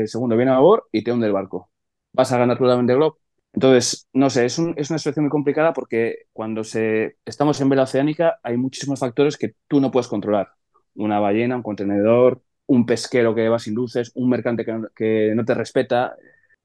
[0.10, 1.70] segundo viene a abor y te hunde el barco.
[2.12, 3.16] ¿Vas a ganar tú la Vendeglof?
[3.54, 7.84] Entonces, no sé, es, es, una situación muy complicada porque cuando se, estamos en vela
[7.84, 10.59] oceánica hay muchísimos factores que tú no puedes controlar
[11.00, 15.54] una ballena, un contenedor, un pesquero que va sin luces, un mercante que no, te
[15.56, 16.16] respeta.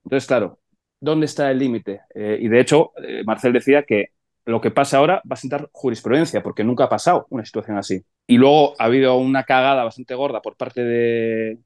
[0.04, 0.60] Entonces, claro,
[1.00, 2.02] ¿dónde está el límite?
[2.14, 4.10] Eh, y de hecho, eh, Marcel decía que
[4.44, 8.04] lo que pasa ahora va a sentar jurisprudencia, porque nunca ha pasado una situación así.
[8.26, 11.58] Y luego ha habido una cagada bastante gorda por parte de,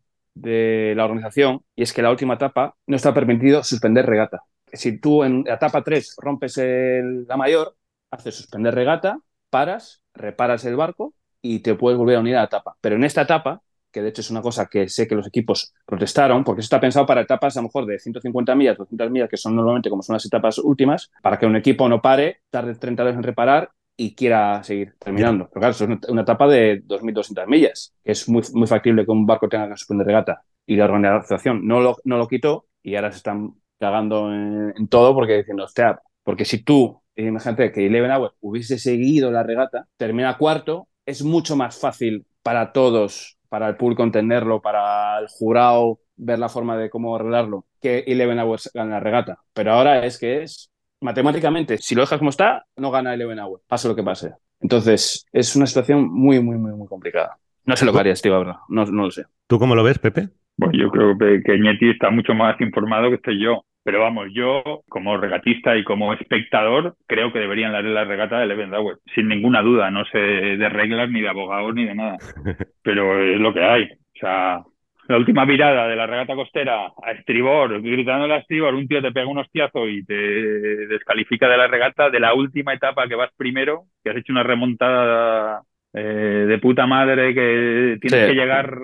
[0.95, 4.43] la organización, y es que la última etapa no está permitido suspender regata.
[4.73, 7.75] Si tú en la etapa 3 rompes la mayor,
[8.13, 9.19] haces suspender regata,
[9.51, 12.77] paras, reparas el barco y te puedes volver a unir a la etapa.
[12.81, 15.75] Pero en esta etapa, que de hecho es una cosa que sé que los equipos
[15.87, 19.29] protestaron, porque eso está pensado para etapas a lo mejor de 150 millas, 200 millas,
[19.29, 22.75] que son normalmente como son las etapas últimas, para que un equipo no pare, tarde
[22.75, 25.49] 30 días en reparar y quiera seguir terminando.
[25.49, 29.11] Pero claro, eso es una etapa de 2.200 millas, que es muy, muy factible que
[29.11, 30.43] un barco tenga que suspender regata.
[30.67, 35.15] Y la organización no lo, no lo quitó y ahora se están cagando en, todo
[35.15, 40.39] porque diciendo, hostia, porque si tú imagínate que Eleven Hour hubiese seguido la regata, termina
[40.39, 46.39] cuarto, es mucho más fácil para todos, para el público entenderlo, para el jurado ver
[46.39, 49.39] la forma de cómo arreglarlo, que Eleven Hours gane la regata.
[49.55, 53.63] Pero ahora es que es matemáticamente, si lo dejas como está, no gana Eleven Hour,
[53.67, 54.35] pase lo que pase.
[54.61, 57.39] Entonces, es una situación muy, muy, muy, muy complicada.
[57.65, 58.57] No sé lo que haría Steve verdad.
[58.69, 59.25] No, no lo sé.
[59.47, 60.29] ¿Tú cómo lo ves, Pepe?
[60.59, 63.63] Pues yo creo que, que está mucho más informado que estoy yo.
[63.85, 68.45] Pero vamos, yo como regatista y como espectador creo que deberían darle la regata de
[68.45, 69.91] Eleven Hour, sin ninguna duda.
[69.91, 72.19] No sé de reglas ni de abogados ni de nada.
[72.83, 73.85] Pero es lo que hay.
[73.85, 74.63] O sea,
[75.09, 79.11] la última virada de la regata costera a estribor, gritando a estribor, un tío te
[79.11, 83.31] pega un hostiazo y te descalifica de la regata, de la última etapa que vas
[83.39, 85.63] primero, que has hecho una remontada
[85.99, 88.79] eh, de puta madre, que tienes que llegar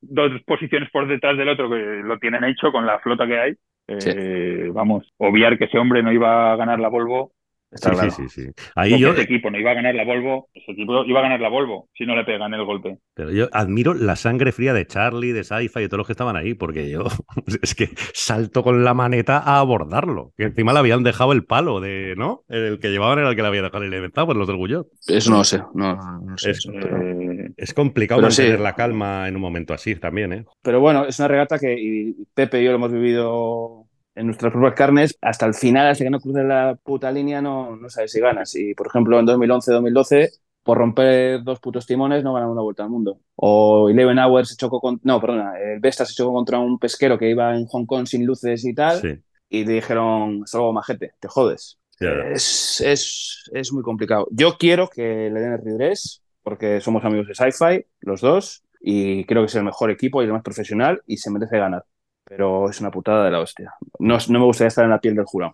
[0.00, 3.54] dos posiciones por detrás del otro, que lo tienen hecho con la flota que hay.
[3.88, 7.32] Eh, vamos, obviar que ese hombre no iba a ganar la Volvo
[7.72, 9.12] sí, sí, sí, Ahí yo...
[9.12, 11.88] Ese equipo no iba a ganar la Volvo, ese equipo iba a ganar la Volvo
[11.94, 12.98] si no le pegan el golpe.
[13.14, 16.12] Pero yo admiro la sangre fría de Charlie, de Saifa y de todos los que
[16.12, 17.04] estaban ahí, porque yo
[17.62, 20.32] es que salto con la maneta a abordarlo.
[20.36, 22.42] Que encima le habían dejado el palo de, ¿no?
[22.48, 24.88] El que llevaban era el que le había dejado el inventado, pues los del Gullot.
[25.06, 25.98] Eso no lo sé, no,
[26.36, 26.50] sé.
[26.50, 30.44] Es, eh, es complicado mantener la calma en un momento así también, ¿eh?
[30.62, 33.86] Pero bueno, es una regata que Pepe y yo lo hemos vivido
[34.20, 37.74] en nuestras propias carnes, hasta el final, hasta que no cruces la puta línea, no,
[37.74, 38.54] no sabes si ganas.
[38.54, 40.30] Y, por ejemplo, en 2011-2012,
[40.62, 43.20] por romper dos putos timones, no ganan una vuelta al mundo.
[43.36, 45.00] O Eleven Hours se chocó con...
[45.04, 48.26] No, perdona, el Vesta se chocó contra un pesquero que iba en Hong Kong sin
[48.26, 51.78] luces y tal, y le dijeron, solo majete, te jodes.
[51.98, 54.26] Es, es, es, muy complicado.
[54.30, 59.24] Yo quiero que le den el redress, porque somos amigos de Sci-Fi, los dos, y
[59.24, 61.84] creo que es el mejor equipo y el más profesional, y se merece ganar
[62.30, 63.74] pero es una putada de la hostia.
[63.98, 65.52] No, no me gustaría estar en la piel del jurado.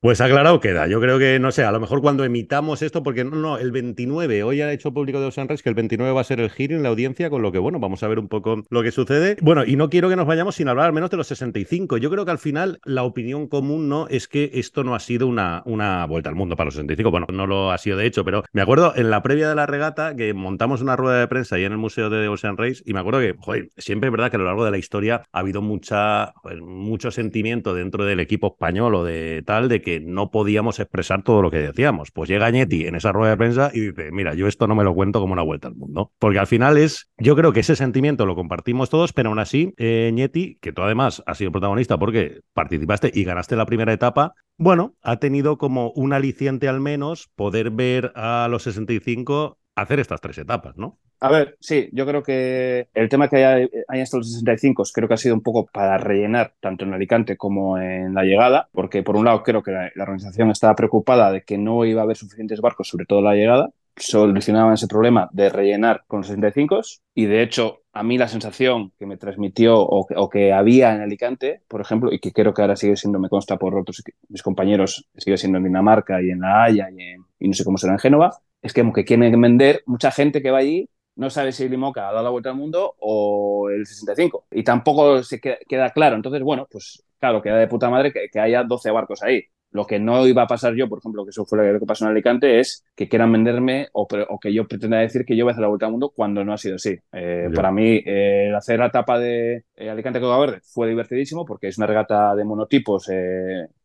[0.00, 0.86] Pues aclarado queda.
[0.88, 3.72] Yo creo que, no sé, a lo mejor cuando emitamos esto, porque no, no, el
[3.72, 6.50] 29, hoy ha hecho público de Ocean Race que el 29 va a ser el
[6.50, 9.38] hearing, la audiencia, con lo que, bueno, vamos a ver un poco lo que sucede.
[9.40, 11.96] Bueno, y no quiero que nos vayamos sin hablar al menos de los 65.
[11.96, 15.26] Yo creo que al final la opinión común no es que esto no ha sido
[15.26, 17.10] una, una vuelta al mundo para los 65.
[17.10, 19.64] Bueno, no lo ha sido de hecho, pero me acuerdo en la previa de la
[19.64, 22.92] regata que montamos una rueda de prensa ahí en el Museo de Ocean Race y
[22.92, 25.38] me acuerdo que, joder, siempre es verdad que a lo largo de la historia ha
[25.38, 30.80] habido mucha, mucho sentimiento dentro del equipo español o de tal de que no podíamos
[30.80, 32.10] expresar todo lo que decíamos.
[32.10, 34.82] Pues llega Ñeti en esa rueda de prensa y dice, mira, yo esto no me
[34.82, 36.10] lo cuento como una vuelta al mundo.
[36.18, 39.74] Porque al final es, yo creo que ese sentimiento lo compartimos todos, pero aún así,
[39.76, 40.12] eh,
[40.60, 45.18] que tú además has sido protagonista porque participaste y ganaste la primera etapa, bueno, ha
[45.18, 50.76] tenido como un aliciente al menos poder ver a los 65 hacer estas tres etapas,
[50.76, 50.98] ¿no?
[51.20, 55.08] A ver, sí, yo creo que el tema que haya, haya hasta los 65 creo
[55.08, 59.02] que ha sido un poco para rellenar tanto en Alicante como en la llegada, porque
[59.02, 62.16] por un lado creo que la, organización estaba preocupada de que no iba a haber
[62.16, 66.80] suficientes barcos, sobre todo la llegada, solucionaban ese problema de rellenar con los 65
[67.14, 71.62] y de hecho a mí la sensación que me transmitió o que, había en Alicante,
[71.66, 75.08] por ejemplo, y que creo que ahora sigue siendo, me consta por otros mis compañeros,
[75.16, 78.00] sigue siendo en Dinamarca y en La Haya y, y no sé cómo será en
[78.00, 81.68] Génova, es que como que quieren vender mucha gente que va allí no sabe si
[81.68, 84.46] Limoca ha dado la vuelta al mundo o el 65.
[84.52, 86.16] Y tampoco se queda, claro.
[86.16, 89.42] Entonces, bueno, pues claro, queda de puta madre que, haya 12 barcos ahí.
[89.72, 92.04] Lo que no iba a pasar yo, por ejemplo, que eso fue lo que pasó
[92.04, 94.06] en Alicante, es que quieran venderme o,
[94.40, 96.52] que yo pretenda decir que yo voy a hacer la vuelta al mundo cuando no
[96.52, 96.96] ha sido así.
[97.12, 101.68] Eh, para mí, eh, hacer la etapa de eh, Alicante Coca Verde fue divertidísimo porque
[101.68, 103.10] es una regata de monotipos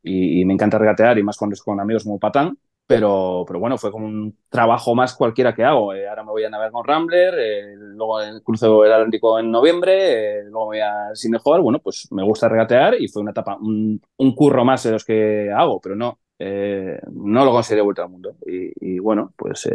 [0.04, 2.58] y, y, me encanta regatear y más cuando es con amigos como Patán.
[2.92, 5.94] Pero, pero bueno, fue como un trabajo más cualquiera que hago.
[5.94, 10.40] Eh, ahora me voy a navegar con Rambler, eh, luego cruzo el Atlántico en noviembre,
[10.40, 11.62] eh, luego me voy a Cinehall.
[11.62, 14.02] Bueno, pues me gusta regatear y fue una etapa, un,
[14.36, 18.36] curro más de los que hago, pero no, no lo consideré vuelta al mundo.
[18.46, 19.70] Y, bueno, pues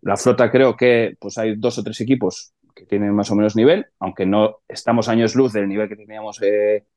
[0.00, 3.56] la flota creo que pues hay dos o tres equipos que tienen más o menos
[3.56, 6.40] nivel, aunque no estamos años luz del nivel que teníamos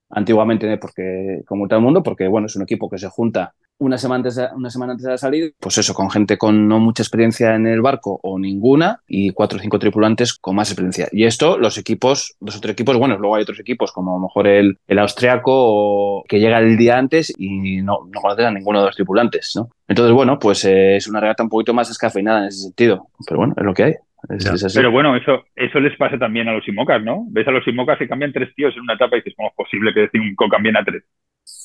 [0.09, 4.17] antiguamente porque como el mundo, porque bueno, es un equipo que se junta una semana,
[4.17, 7.03] antes de, una semana antes de la salida, pues eso, con gente con no mucha
[7.03, 11.07] experiencia en el barco o ninguna y cuatro o cinco tripulantes con más experiencia.
[11.11, 14.23] Y esto, los equipos, los otros equipos, bueno, luego hay otros equipos como a lo
[14.23, 18.79] mejor el, el austriaco que llega el día antes y no, no conoce a ninguno
[18.79, 19.69] de los tripulantes, ¿no?
[19.87, 23.07] Entonces, bueno, pues eh, es una regata un poquito más descafeinada en ese sentido.
[23.25, 23.93] Pero bueno, es lo que hay.
[24.73, 27.25] Pero bueno, eso, eso les pasa también a los IMOCAS, ¿no?
[27.29, 29.55] Ves a los IMOCAS que cambian tres tíos en una etapa y dices, ¿cómo es
[29.55, 31.03] posible que cinco cambien a tres?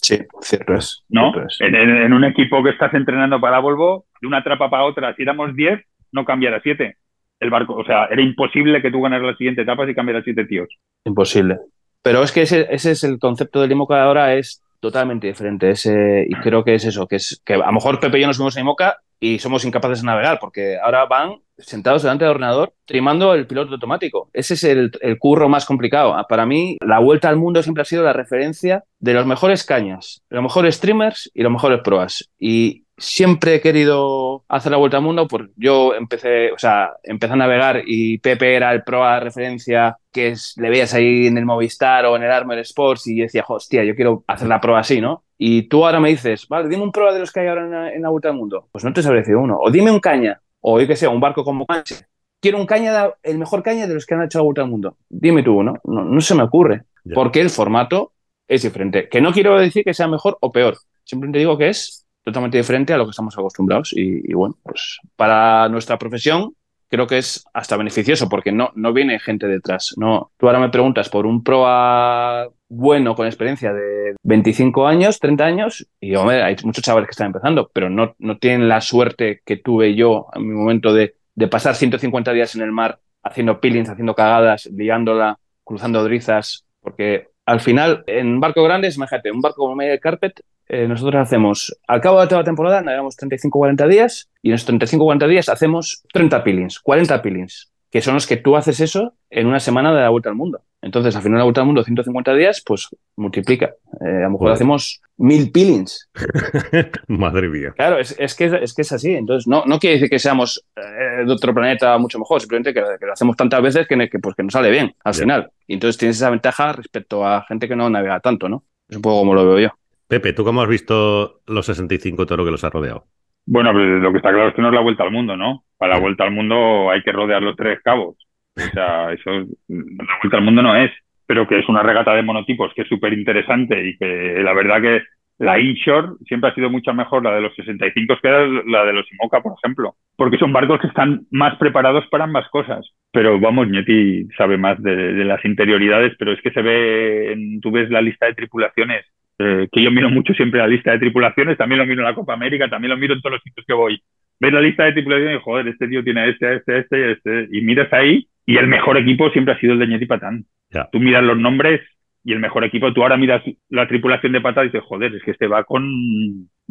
[0.02, 1.04] Sí, cierto es.
[1.08, 1.32] ¿No?
[1.60, 5.54] En, un equipo que estás entrenando para Volvo, de una etapa para otra, si éramos
[5.54, 6.96] 10, no cambiara siete.
[7.38, 10.44] El barco, o sea, era imposible que tú ganaras la siguiente etapa si cambiaras siete
[10.44, 10.68] tíos.
[11.04, 11.58] Imposible.
[12.02, 15.70] Pero es que ese, ese es el concepto del IMOCA ahora, es totalmente diferente.
[15.70, 18.26] Ese, y creo que es eso, que es que a lo mejor Pepe y yo
[18.26, 22.32] nos fuimos a Imoca y somos incapaces de navegar, porque ahora van sentados delante del
[22.32, 24.28] ordenador trimando el piloto automático.
[24.32, 26.16] Ese es el, el, curro más complicado.
[26.28, 30.24] Para mí, la vuelta al mundo siempre ha sido la referencia de los mejores cañas,
[30.28, 32.28] los mejores streamers y los mejores proas.
[32.36, 37.32] Y siempre he querido hacer la vuelta al mundo, pues yo empecé, o sea, empecé
[37.32, 41.38] a navegar y Pepe era el pro a referencia que es, le veías ahí en
[41.38, 44.80] el Movistar o en el Armor Sports y decía, hostia, yo quiero hacer la prueba
[44.80, 45.24] así, ¿no?
[45.44, 47.70] Y tú ahora me dices, vale, dime un prueba de los que hay ahora en
[47.72, 48.68] la, en la vuelta al mundo.
[48.70, 49.58] Pues no te sabré decir uno.
[49.60, 51.96] O dime un caña, o yo que sé, un barco como Canche.
[52.40, 54.96] Quiero un caña, el mejor caña de los que han hecho la vuelta al mundo.
[55.08, 55.74] Dime tú uno.
[55.82, 56.84] No, no se me ocurre.
[57.02, 57.16] Yeah.
[57.16, 58.12] Porque el formato
[58.46, 59.08] es diferente.
[59.08, 60.76] Que no quiero decir que sea mejor o peor.
[61.02, 63.92] Simplemente digo que es totalmente diferente a lo que estamos acostumbrados.
[63.94, 66.54] Y, y, bueno, pues para nuestra profesión
[66.92, 69.94] creo que es hasta beneficioso porque no, no viene gente detrás.
[69.96, 75.42] No, tú ahora me preguntas por un proa bueno con experiencia de 25 años, 30
[75.42, 79.40] años, y hombre, hay muchos chavales que están empezando, pero no, no tienen la suerte
[79.46, 83.58] que tuve yo en mi momento de, de pasar 150 días en el mar haciendo
[83.58, 89.62] peelings, haciendo cagadas, liándola, cruzando drizas, porque al final, en barcos grandes, imagínate, un barco
[89.62, 94.30] como media carpet, eh, nosotros hacemos, al cabo de toda la temporada, navegamos 35-40 días
[94.40, 98.56] y en esos 35-40 días hacemos 30 peelings, 40 peelings, que son los que tú
[98.56, 100.62] haces eso en una semana de la vuelta al mundo.
[100.80, 103.74] Entonces, al final de la vuelta al mundo, 150 días, pues multiplica.
[104.00, 106.08] Eh, a lo mejor hacemos mil peelings.
[107.06, 107.74] Madre mía.
[107.76, 109.14] Claro, es, es, que, es que es así.
[109.14, 112.80] Entonces, no, no quiere decir que seamos eh, de otro planeta mucho mejor, simplemente que,
[112.98, 115.22] que, lo hacemos tantas veces que, que, pues, que nos sale bien al yeah.
[115.22, 115.50] final.
[115.66, 118.64] Y entonces tienes esa ventaja respecto a gente que no navega tanto, ¿no?
[118.88, 119.81] Es un poco como lo veo yo.
[120.08, 123.06] Pepe, ¿tú cómo has visto los 65 toros que los ha rodeado?
[123.46, 125.64] Bueno, pues lo que está claro es que no es la vuelta al mundo, ¿no?
[125.76, 128.16] Para la vuelta al mundo hay que rodear los tres cabos.
[128.56, 129.30] O sea, eso,
[129.68, 130.90] la vuelta al mundo no es,
[131.26, 134.80] pero que es una regata de monotipos que es súper interesante y que la verdad
[134.80, 135.02] que
[135.38, 139.10] la inshore siempre ha sido mucho mejor la de los 65 que la de los
[139.12, 142.86] IMOCA, por ejemplo, porque son barcos que están más preparados para ambas cosas.
[143.10, 147.60] Pero vamos, Ñeti sabe más de, de las interioridades, pero es que se ve, en,
[147.60, 149.04] tú ves la lista de tripulaciones
[149.42, 152.14] eh, que yo miro mucho siempre la lista de tripulaciones, también lo miro en la
[152.14, 154.00] Copa América, también lo miro en todos los sitios que voy.
[154.38, 157.48] Ves la lista de tripulaciones y, joder, este tío tiene este, este, este y este,
[157.50, 160.44] y miras ahí, y el mejor equipo siempre ha sido el de Ñeti Patán.
[160.70, 160.88] Yeah.
[160.92, 161.80] Tú miras los nombres
[162.24, 165.22] y el mejor equipo, tú ahora miras la tripulación de Patán y dices, joder, es
[165.22, 165.84] que este va con,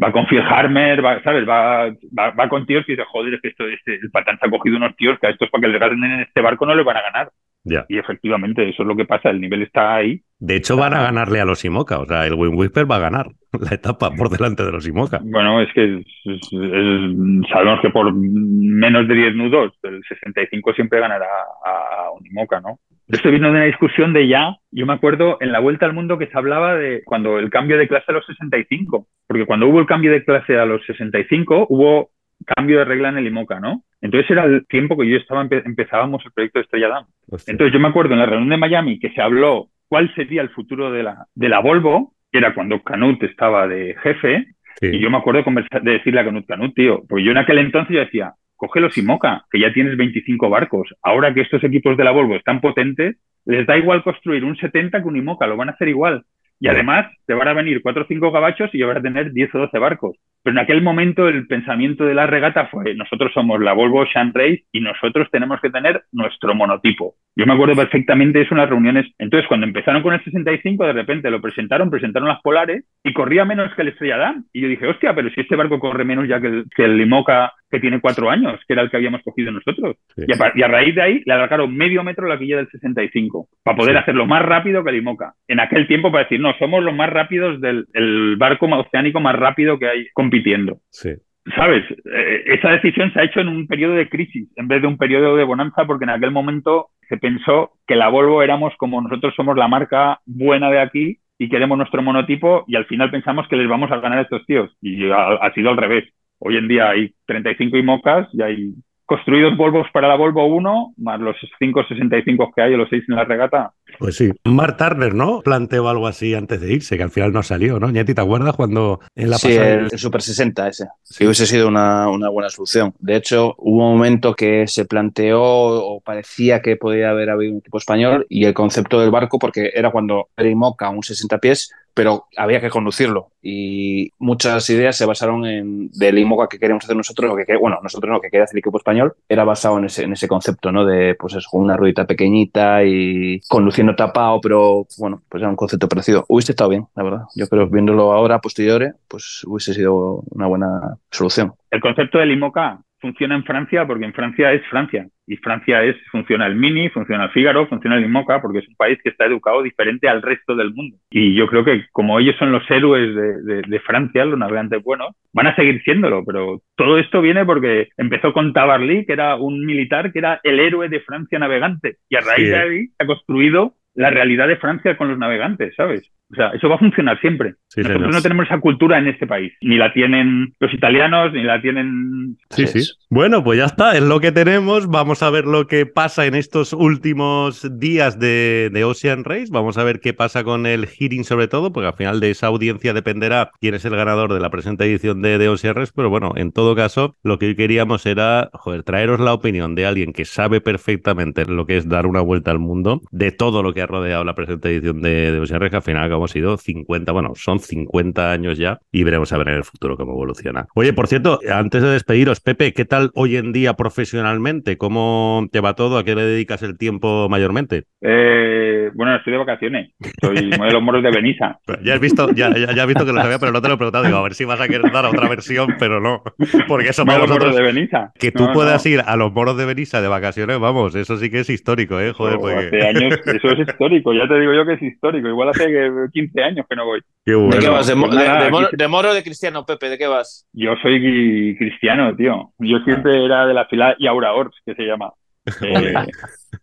[0.01, 1.47] va con Phil Harmer, va, ¿sabes?
[1.47, 4.47] Va, va, va, con tíos y dices, joder, es que esto, este, el Patán se
[4.47, 6.75] ha cogido unos tíos que a estos para que les ganen en este barco no
[6.75, 7.29] les van a ganar.
[7.63, 7.85] Yeah.
[7.89, 10.21] Y efectivamente, eso es lo que pasa, el nivel está ahí.
[10.39, 12.99] De hecho, van a ganarle a los IMOCA, o sea, el Win Whisper va a
[12.99, 13.27] ganar
[13.59, 15.19] la etapa por delante de los IMOCA.
[15.23, 20.73] Bueno, es que es, es, es, sabemos que por menos de 10 nudos, el 65
[20.73, 21.27] siempre ganará
[21.63, 22.79] a, a un IMOCA, ¿no?
[23.07, 26.17] Esto vino de una discusión de ya, yo me acuerdo en la vuelta al mundo
[26.17, 29.81] que se hablaba de cuando el cambio de clase a los 65, porque cuando hubo
[29.81, 32.11] el cambio de clase a los 65, hubo
[32.45, 33.83] cambio de regla en el IMOCA, ¿no?
[34.01, 37.05] Entonces era el tiempo que yo estaba, empe empezábamos el proyecto de Estrella Damm.
[37.47, 40.49] Entonces yo me acuerdo en la reunión de Miami que se habló cuál sería el
[40.49, 44.47] futuro de la, de la Volvo, que era cuando Canut estaba de jefe,
[44.79, 44.87] sí.
[44.87, 47.59] y yo me acuerdo de, de decirle a Canut, Canut, tío, porque yo en aquel
[47.59, 50.93] entonces yo decía, coge los IMOCA, que ya tienes 25 barcos.
[51.01, 55.01] Ahora que estos equipos de la Volvo están potentes, les da igual construir un 70
[55.01, 56.23] que un IMOCA, lo van a hacer igual.
[56.59, 59.55] Y además te van a venir 4 o 5 gabachos y van a tener 10
[59.55, 60.15] o 12 barcos.
[60.43, 64.33] Pero en aquel momento el pensamiento de la regata fue, nosotros somos la Volvo Ocean
[64.33, 67.15] Race y nosotros tenemos que tener nuestro monotipo.
[67.35, 69.05] Yo me acuerdo perfectamente de eso en las reuniones.
[69.17, 73.45] Entonces, cuando empezaron con el 65, de repente lo presentaron, presentaron las polares y corría
[73.45, 74.45] menos que el Estrella Damm.
[74.51, 76.97] Y yo dije, hostia, pero si este barco corre menos ya que el, que el
[76.97, 79.95] Limoca que tiene cuatro años, que era el que habíamos cogido nosotros.
[80.15, 80.25] Sí.
[80.27, 83.47] Y, a, y, a, raíz de ahí le alargaron medio metro la quilla del 65
[83.63, 83.99] para poder sí.
[83.99, 85.33] hacerlo más rápido que el IMOCA.
[85.47, 89.35] En aquel tiempo para decir, no, somos los más rápidos del el barco oceánico más
[89.35, 90.79] rápido que hay compitiendo.
[90.89, 91.09] Sí.
[91.55, 91.83] ¿Sabes?
[91.91, 94.97] Eh, esa decisión se ha hecho en un periodo de crisis en vez de un
[94.97, 99.33] periodo de bonanza porque en aquel momento se pensó que la Volvo éramos como nosotros
[99.35, 103.55] somos la marca buena de aquí y queremos nuestro monotipo y al final pensamos que
[103.55, 106.05] les vamos a ganar a estos tíos y ha, ha sido al revés.
[106.37, 108.73] Hoy en día hay 35 IMOCAs y hay
[109.05, 113.15] construidos Volvos para la Volvo 1, más los 565 que hay o los 6 en
[113.15, 113.73] la regata.
[113.99, 114.31] Pues sí.
[114.43, 115.41] Mark Turner, ¿no?
[115.41, 117.89] Planteó algo así antes de irse, que al final no salió, ¿no?
[117.89, 119.69] Ñeti, ¿te acuerdas cuando en la Sí, pasada...
[119.73, 120.87] el, el, Super 60 ese.
[121.03, 122.93] Sí, hubiese sido una, una, buena solución.
[122.99, 127.59] De hecho, hubo un momento que se planteó o parecía que podía haber habido un
[127.59, 131.71] equipo español y el concepto del barco, porque era cuando era IMOCA un 60 pies,
[131.93, 136.95] pero había que conducirlo y muchas ideas se basaron en del IMOCA que queremos hacer
[136.95, 139.85] nosotros, lo que bueno, nosotros no, que quería hacer el equipo español, era basado en
[139.85, 140.85] ese, en ese concepto, ¿no?
[140.85, 145.55] De, pues eso, una ruedita pequeñita y conducir imagino tapado, pero bueno, pues era un
[145.55, 146.25] concepto parecido.
[146.27, 147.21] Hubiese estado bien, la verdad.
[147.35, 151.53] Yo creo que viéndolo ahora, posteriores, pues hubiese sido una buena solución.
[151.69, 155.95] El concepto del IMOCA funciona en Francia porque en Francia es Francia y Francia es
[156.11, 159.25] funciona el Mini, funciona el Figaro, funciona el IMOCA porque es un país que está
[159.25, 160.97] educado diferente al resto del mundo.
[161.09, 165.15] Y yo creo que como ellos son los héroes de, de, Francia, los navegantes buenos,
[165.33, 169.65] van a seguir siéndolo, pero todo esto viene porque empezó con Tabarly, que era un
[169.65, 173.73] militar que era el héroe de Francia navegante y a raíz de ahí ha construido
[173.93, 176.09] la realidad de Francia con los navegantes, ¿sabes?
[176.31, 177.55] O sea, eso va a funcionar siempre.
[177.75, 179.53] Nosotros no tenemos esa cultura en este país.
[179.61, 182.37] Ni la tienen los italianos, ni la tienen...
[182.49, 182.89] Sí, sí.
[183.09, 184.87] Bueno, pues ya está, es lo que tenemos.
[184.87, 189.47] Vamos a ver lo que pasa en estos últimos días de, de Ocean Race.
[189.51, 192.47] Vamos a ver qué pasa con el hearing sobre todo, porque al final de esa
[192.47, 195.91] audiencia dependerá quién es el ganador de la presente edición de, de Ocean Race.
[195.95, 199.85] Pero bueno, en todo caso, lo que hoy queríamos era, joder, traeros la opinión de
[199.85, 203.73] alguien que sabe perfectamente lo que es dar una vuelta al mundo, de todo lo
[203.73, 206.57] que ha rodeado la presente edición de, de Ocean Race, que al final hemos sido
[206.57, 210.67] 50, bueno, son 50 años ya y veremos a ver en el futuro cómo evoluciona.
[210.75, 214.77] Oye, por cierto, antes de despediros, Pepe, ¿qué tal hoy en día profesionalmente?
[214.77, 215.97] ¿Cómo te va todo?
[215.97, 217.85] ¿A qué le dedicas el tiempo mayormente?
[218.01, 219.91] Eh, bueno, estoy de vacaciones.
[220.21, 221.59] Soy uno de los moros de Benissa.
[221.83, 224.05] Ya has visto, ya, ya, visto que lo sabía, pero no te lo he preguntado.
[224.05, 226.21] Digo, a ver si vas a querer dar otra versión, pero no.
[226.67, 227.55] Porque eso para vosotros...
[227.55, 228.11] de Benissa.
[228.19, 231.39] Que tú puedas ir a los moros de Benissa de vacaciones, vamos, eso sí que
[231.39, 232.13] es histórico, ¿eh?
[232.13, 235.27] Joder, Hace años, eso es histórico, ya te digo yo que es histórico.
[235.27, 235.65] Igual hace
[236.11, 237.01] 15 años que no voy.
[237.25, 237.87] ¿De qué vas?
[237.87, 239.89] ¿De, moro o de cristiano, Pepe?
[239.89, 240.47] ¿De qué vas?
[240.53, 242.51] Yo soy cristiano, tío.
[242.59, 245.11] Yo siempre era de la fila Yaura Ors, que se llama.
[245.63, 245.93] Eh,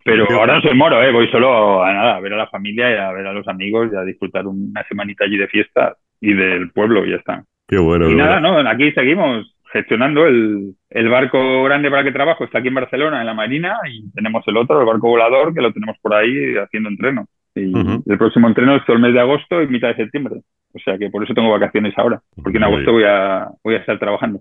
[0.05, 1.11] pero ahora no soy moro, ¿eh?
[1.11, 3.91] voy solo a nada, a ver a la familia y a ver a los amigos
[3.93, 7.45] y a disfrutar una semanita allí de fiesta y del pueblo y ya está.
[7.67, 8.09] Qué bueno.
[8.09, 12.59] Y nada, no, aquí seguimos gestionando el, el, barco grande para el que trabajo, está
[12.59, 15.73] aquí en Barcelona, en la Marina, y tenemos el otro, el barco volador, que lo
[15.73, 17.27] tenemos por ahí haciendo entreno.
[17.61, 17.73] Y
[18.11, 20.41] el próximo entreno es todo el mes de agosto y mitad de septiembre.
[20.75, 23.79] O sea que por eso tengo vacaciones ahora, porque en agosto voy a, voy a
[23.79, 24.41] estar trabajando.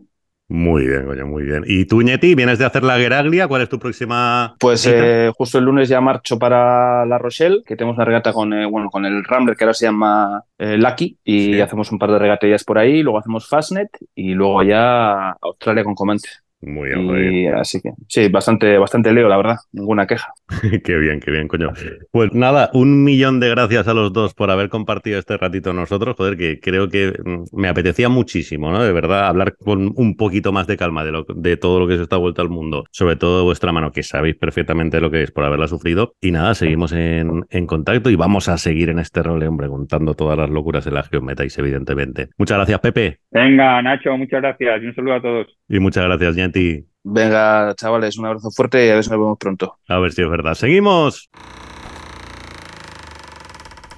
[0.49, 1.63] Muy bien, coño, muy bien.
[1.67, 3.49] ¿Y tú, Ñeti, vienes de hacer la Gueraglia?
[3.49, 4.55] ¿Cuál es tu próxima?
[4.59, 8.53] Pues eh, justo el lunes ya marcho para La Rochelle, que tenemos una regata con,
[8.53, 12.11] eh, bueno, con el Rambler, que ahora se llama eh, Lucky, y hacemos un par
[12.11, 16.29] de regatillas por ahí, luego hacemos Fastnet y luego ya Australia con Comente.
[16.61, 19.57] Muy bien, Así que sí, bastante, bastante leo, la verdad.
[19.71, 20.33] Ninguna queja.
[20.83, 21.71] qué bien, qué bien, coño.
[22.11, 26.15] Pues nada, un millón de gracias a los dos por haber compartido este ratito nosotros.
[26.17, 28.83] Joder, que creo que mm, me apetecía muchísimo, ¿no?
[28.83, 31.97] De verdad, hablar con un poquito más de calma de, lo, de todo lo que
[31.97, 32.85] se está vuelto al mundo.
[32.91, 36.15] Sobre todo de vuestra mano, que sabéis perfectamente lo que es por haberla sufrido.
[36.21, 40.15] Y nada, seguimos en, en contacto y vamos a seguir en este rol, hombre, contando
[40.15, 42.29] todas las locuras de la geometais, evidentemente.
[42.37, 43.19] Muchas gracias, Pepe.
[43.29, 45.56] Venga, Nacho, muchas gracias y un saludo a todos.
[45.67, 46.85] Y muchas gracias, Yanti.
[47.03, 49.79] Venga, chavales, un abrazo fuerte y a ver si nos vemos pronto.
[49.87, 50.55] A ver si es verdad.
[50.55, 51.29] Seguimos.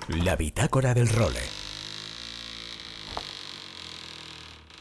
[0.07, 1.58] La bitácora del role.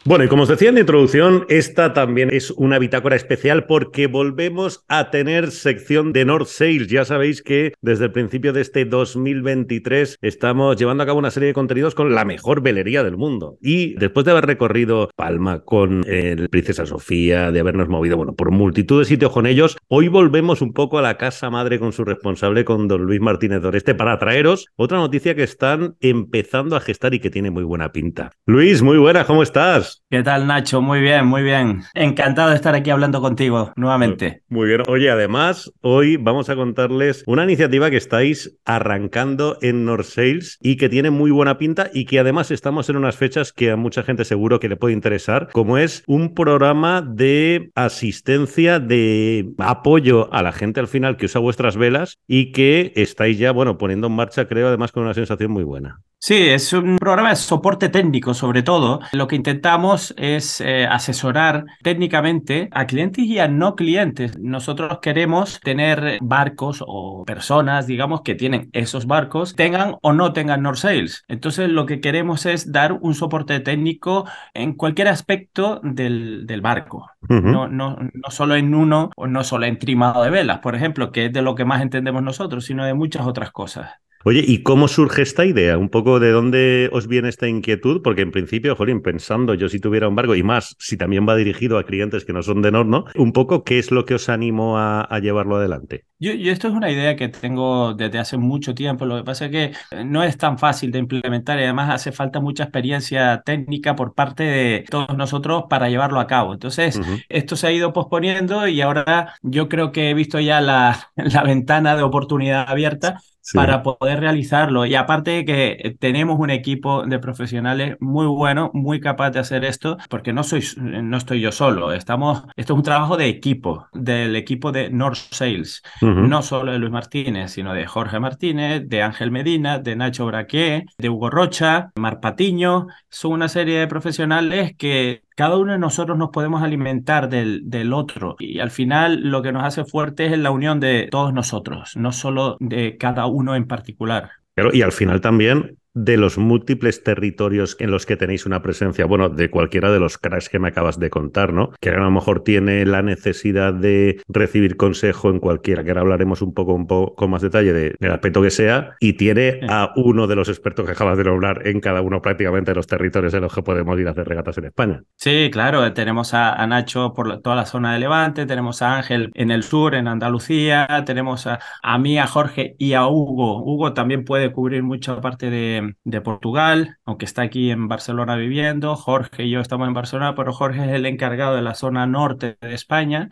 [0.09, 4.06] Bueno, y como os decía en la introducción, esta también es una bitácora especial porque
[4.06, 6.88] volvemos a tener sección de North Sales.
[6.88, 11.48] Ya sabéis que desde el principio de este 2023 estamos llevando a cabo una serie
[11.48, 13.59] de contenidos con la mejor velería del mundo.
[13.61, 18.50] Y después de haber recorrido Palma con el Princesa Sofía, de habernos movido, bueno, por
[18.50, 22.06] multitud de sitios con ellos, hoy volvemos un poco a la casa madre con su
[22.06, 27.12] responsable, con don Luis Martínez Doreste, para traeros otra noticia que están empezando a gestar
[27.12, 28.32] y que tiene muy buena pinta.
[28.46, 29.97] Luis, muy buena, ¿cómo estás?
[30.11, 30.80] ¿Qué tal, Nacho?
[30.80, 31.82] Muy bien, muy bien.
[31.92, 34.42] Encantado de estar aquí hablando contigo nuevamente.
[34.49, 34.82] Muy bien.
[34.88, 40.78] Oye, además, hoy vamos a contarles una iniciativa que estáis arrancando en North Sales y
[40.78, 44.03] que tiene muy buena pinta y que además estamos en unas fechas que a mucha
[44.03, 50.42] gente seguro que le puede interesar, como es un programa de asistencia, de apoyo a
[50.42, 54.14] la gente al final que usa vuestras velas y que estáis ya, bueno, poniendo en
[54.14, 56.01] marcha, creo, además con una sensación muy buena.
[56.20, 58.99] Sí, es un programa de soporte técnico, sobre todo.
[59.12, 64.39] Lo que intentamos es eh, asesorar técnicamente a clientes y a no clientes.
[64.39, 70.62] Nosotros queremos tener barcos o personas, digamos, que tienen esos barcos, tengan o no tengan
[70.62, 71.24] North Sales.
[71.28, 77.11] Entonces, lo que queremos es dar un soporte técnico en cualquier aspecto del, del barco.
[77.28, 81.12] no, no, no solo en uno o no solo en trimado de velas, por ejemplo,
[81.12, 83.91] que es de lo que más entendemos nosotros, sino de muchas otras cosas.
[84.29, 85.79] Oye, ¿y cómo surge esta idea?
[85.79, 89.81] Un poco de dónde os viene esta inquietud, porque en principio, Jolín, pensando yo si
[89.81, 92.70] tuviera un barco, y más, si también va dirigido a clientes que no son de
[92.70, 93.07] Nord, ¿no?
[93.14, 96.05] Un poco, ¿qué es lo que os animó a, llevarlo adelante?
[96.18, 99.07] Yo, esto es una idea que tengo desde hace mucho tiempo.
[99.07, 99.72] Lo que pasa es que
[100.05, 104.43] no es tan fácil de implementar y además hace falta mucha experiencia técnica por parte
[104.43, 106.53] de todos nosotros para llevarlo a cabo.
[106.53, 107.01] Entonces,
[107.31, 111.45] esto se ha ido posponiendo y ahora yo creo que he visto ya la, la
[111.45, 113.22] ventana de oportunidad abierta
[113.55, 114.86] para poder realizarlo.
[114.86, 119.64] Y aparte de que tenemos un equipo de profesionales muy bueno, muy capaz de hacer
[119.64, 121.92] esto, porque no, soy, no estoy yo solo.
[121.92, 126.78] Estamos, esto es un trabajo de equipo, del equipo de North Sales, no solo de
[126.78, 131.92] Luis Martínez, sino de Jorge Martínez, de Ángel Medina, de Nacho Braqué, de Hugo Rocha,
[131.96, 132.86] Mar Patiño.
[133.09, 137.93] Son una serie de profesionales que cada uno de nosotros nos podemos alimentar del, del
[137.93, 141.97] otro y al final lo que nos hace fuerte es la unión de todos nosotros,
[141.97, 144.30] no solo de cada uno en particular.
[144.55, 149.07] Pero, y al final también de los múltiples territorios en los que tenéis una presencia,
[149.07, 151.70] bueno, de cualquiera de los cracks que me acabas de contar, ¿no?
[151.80, 156.43] Que a lo mejor tiene la necesidad de recibir consejo en cualquiera, que ahora hablaremos
[156.43, 159.93] un poco, un poco con más detalle de, del aspecto que sea, y tiene a
[159.97, 163.34] uno de los expertos que acabas de nombrar en cada uno prácticamente de los territorios
[163.34, 165.03] en los que podemos ir a hacer regatas en España.
[165.16, 169.51] Sí, claro, tenemos a, Nacho por toda la zona de Levante, tenemos a Ángel en
[169.51, 173.62] el sur, en Andalucía, tenemos a, a mí, a Jorge y a Hugo.
[173.64, 178.97] Hugo también puede cubrir mucha parte de de, Portugal, aunque está aquí en Barcelona viviendo.
[178.97, 182.59] Jorge y yo estamos en Barcelona, pero Jorge es el encargado de la zona norte
[182.61, 183.28] de España.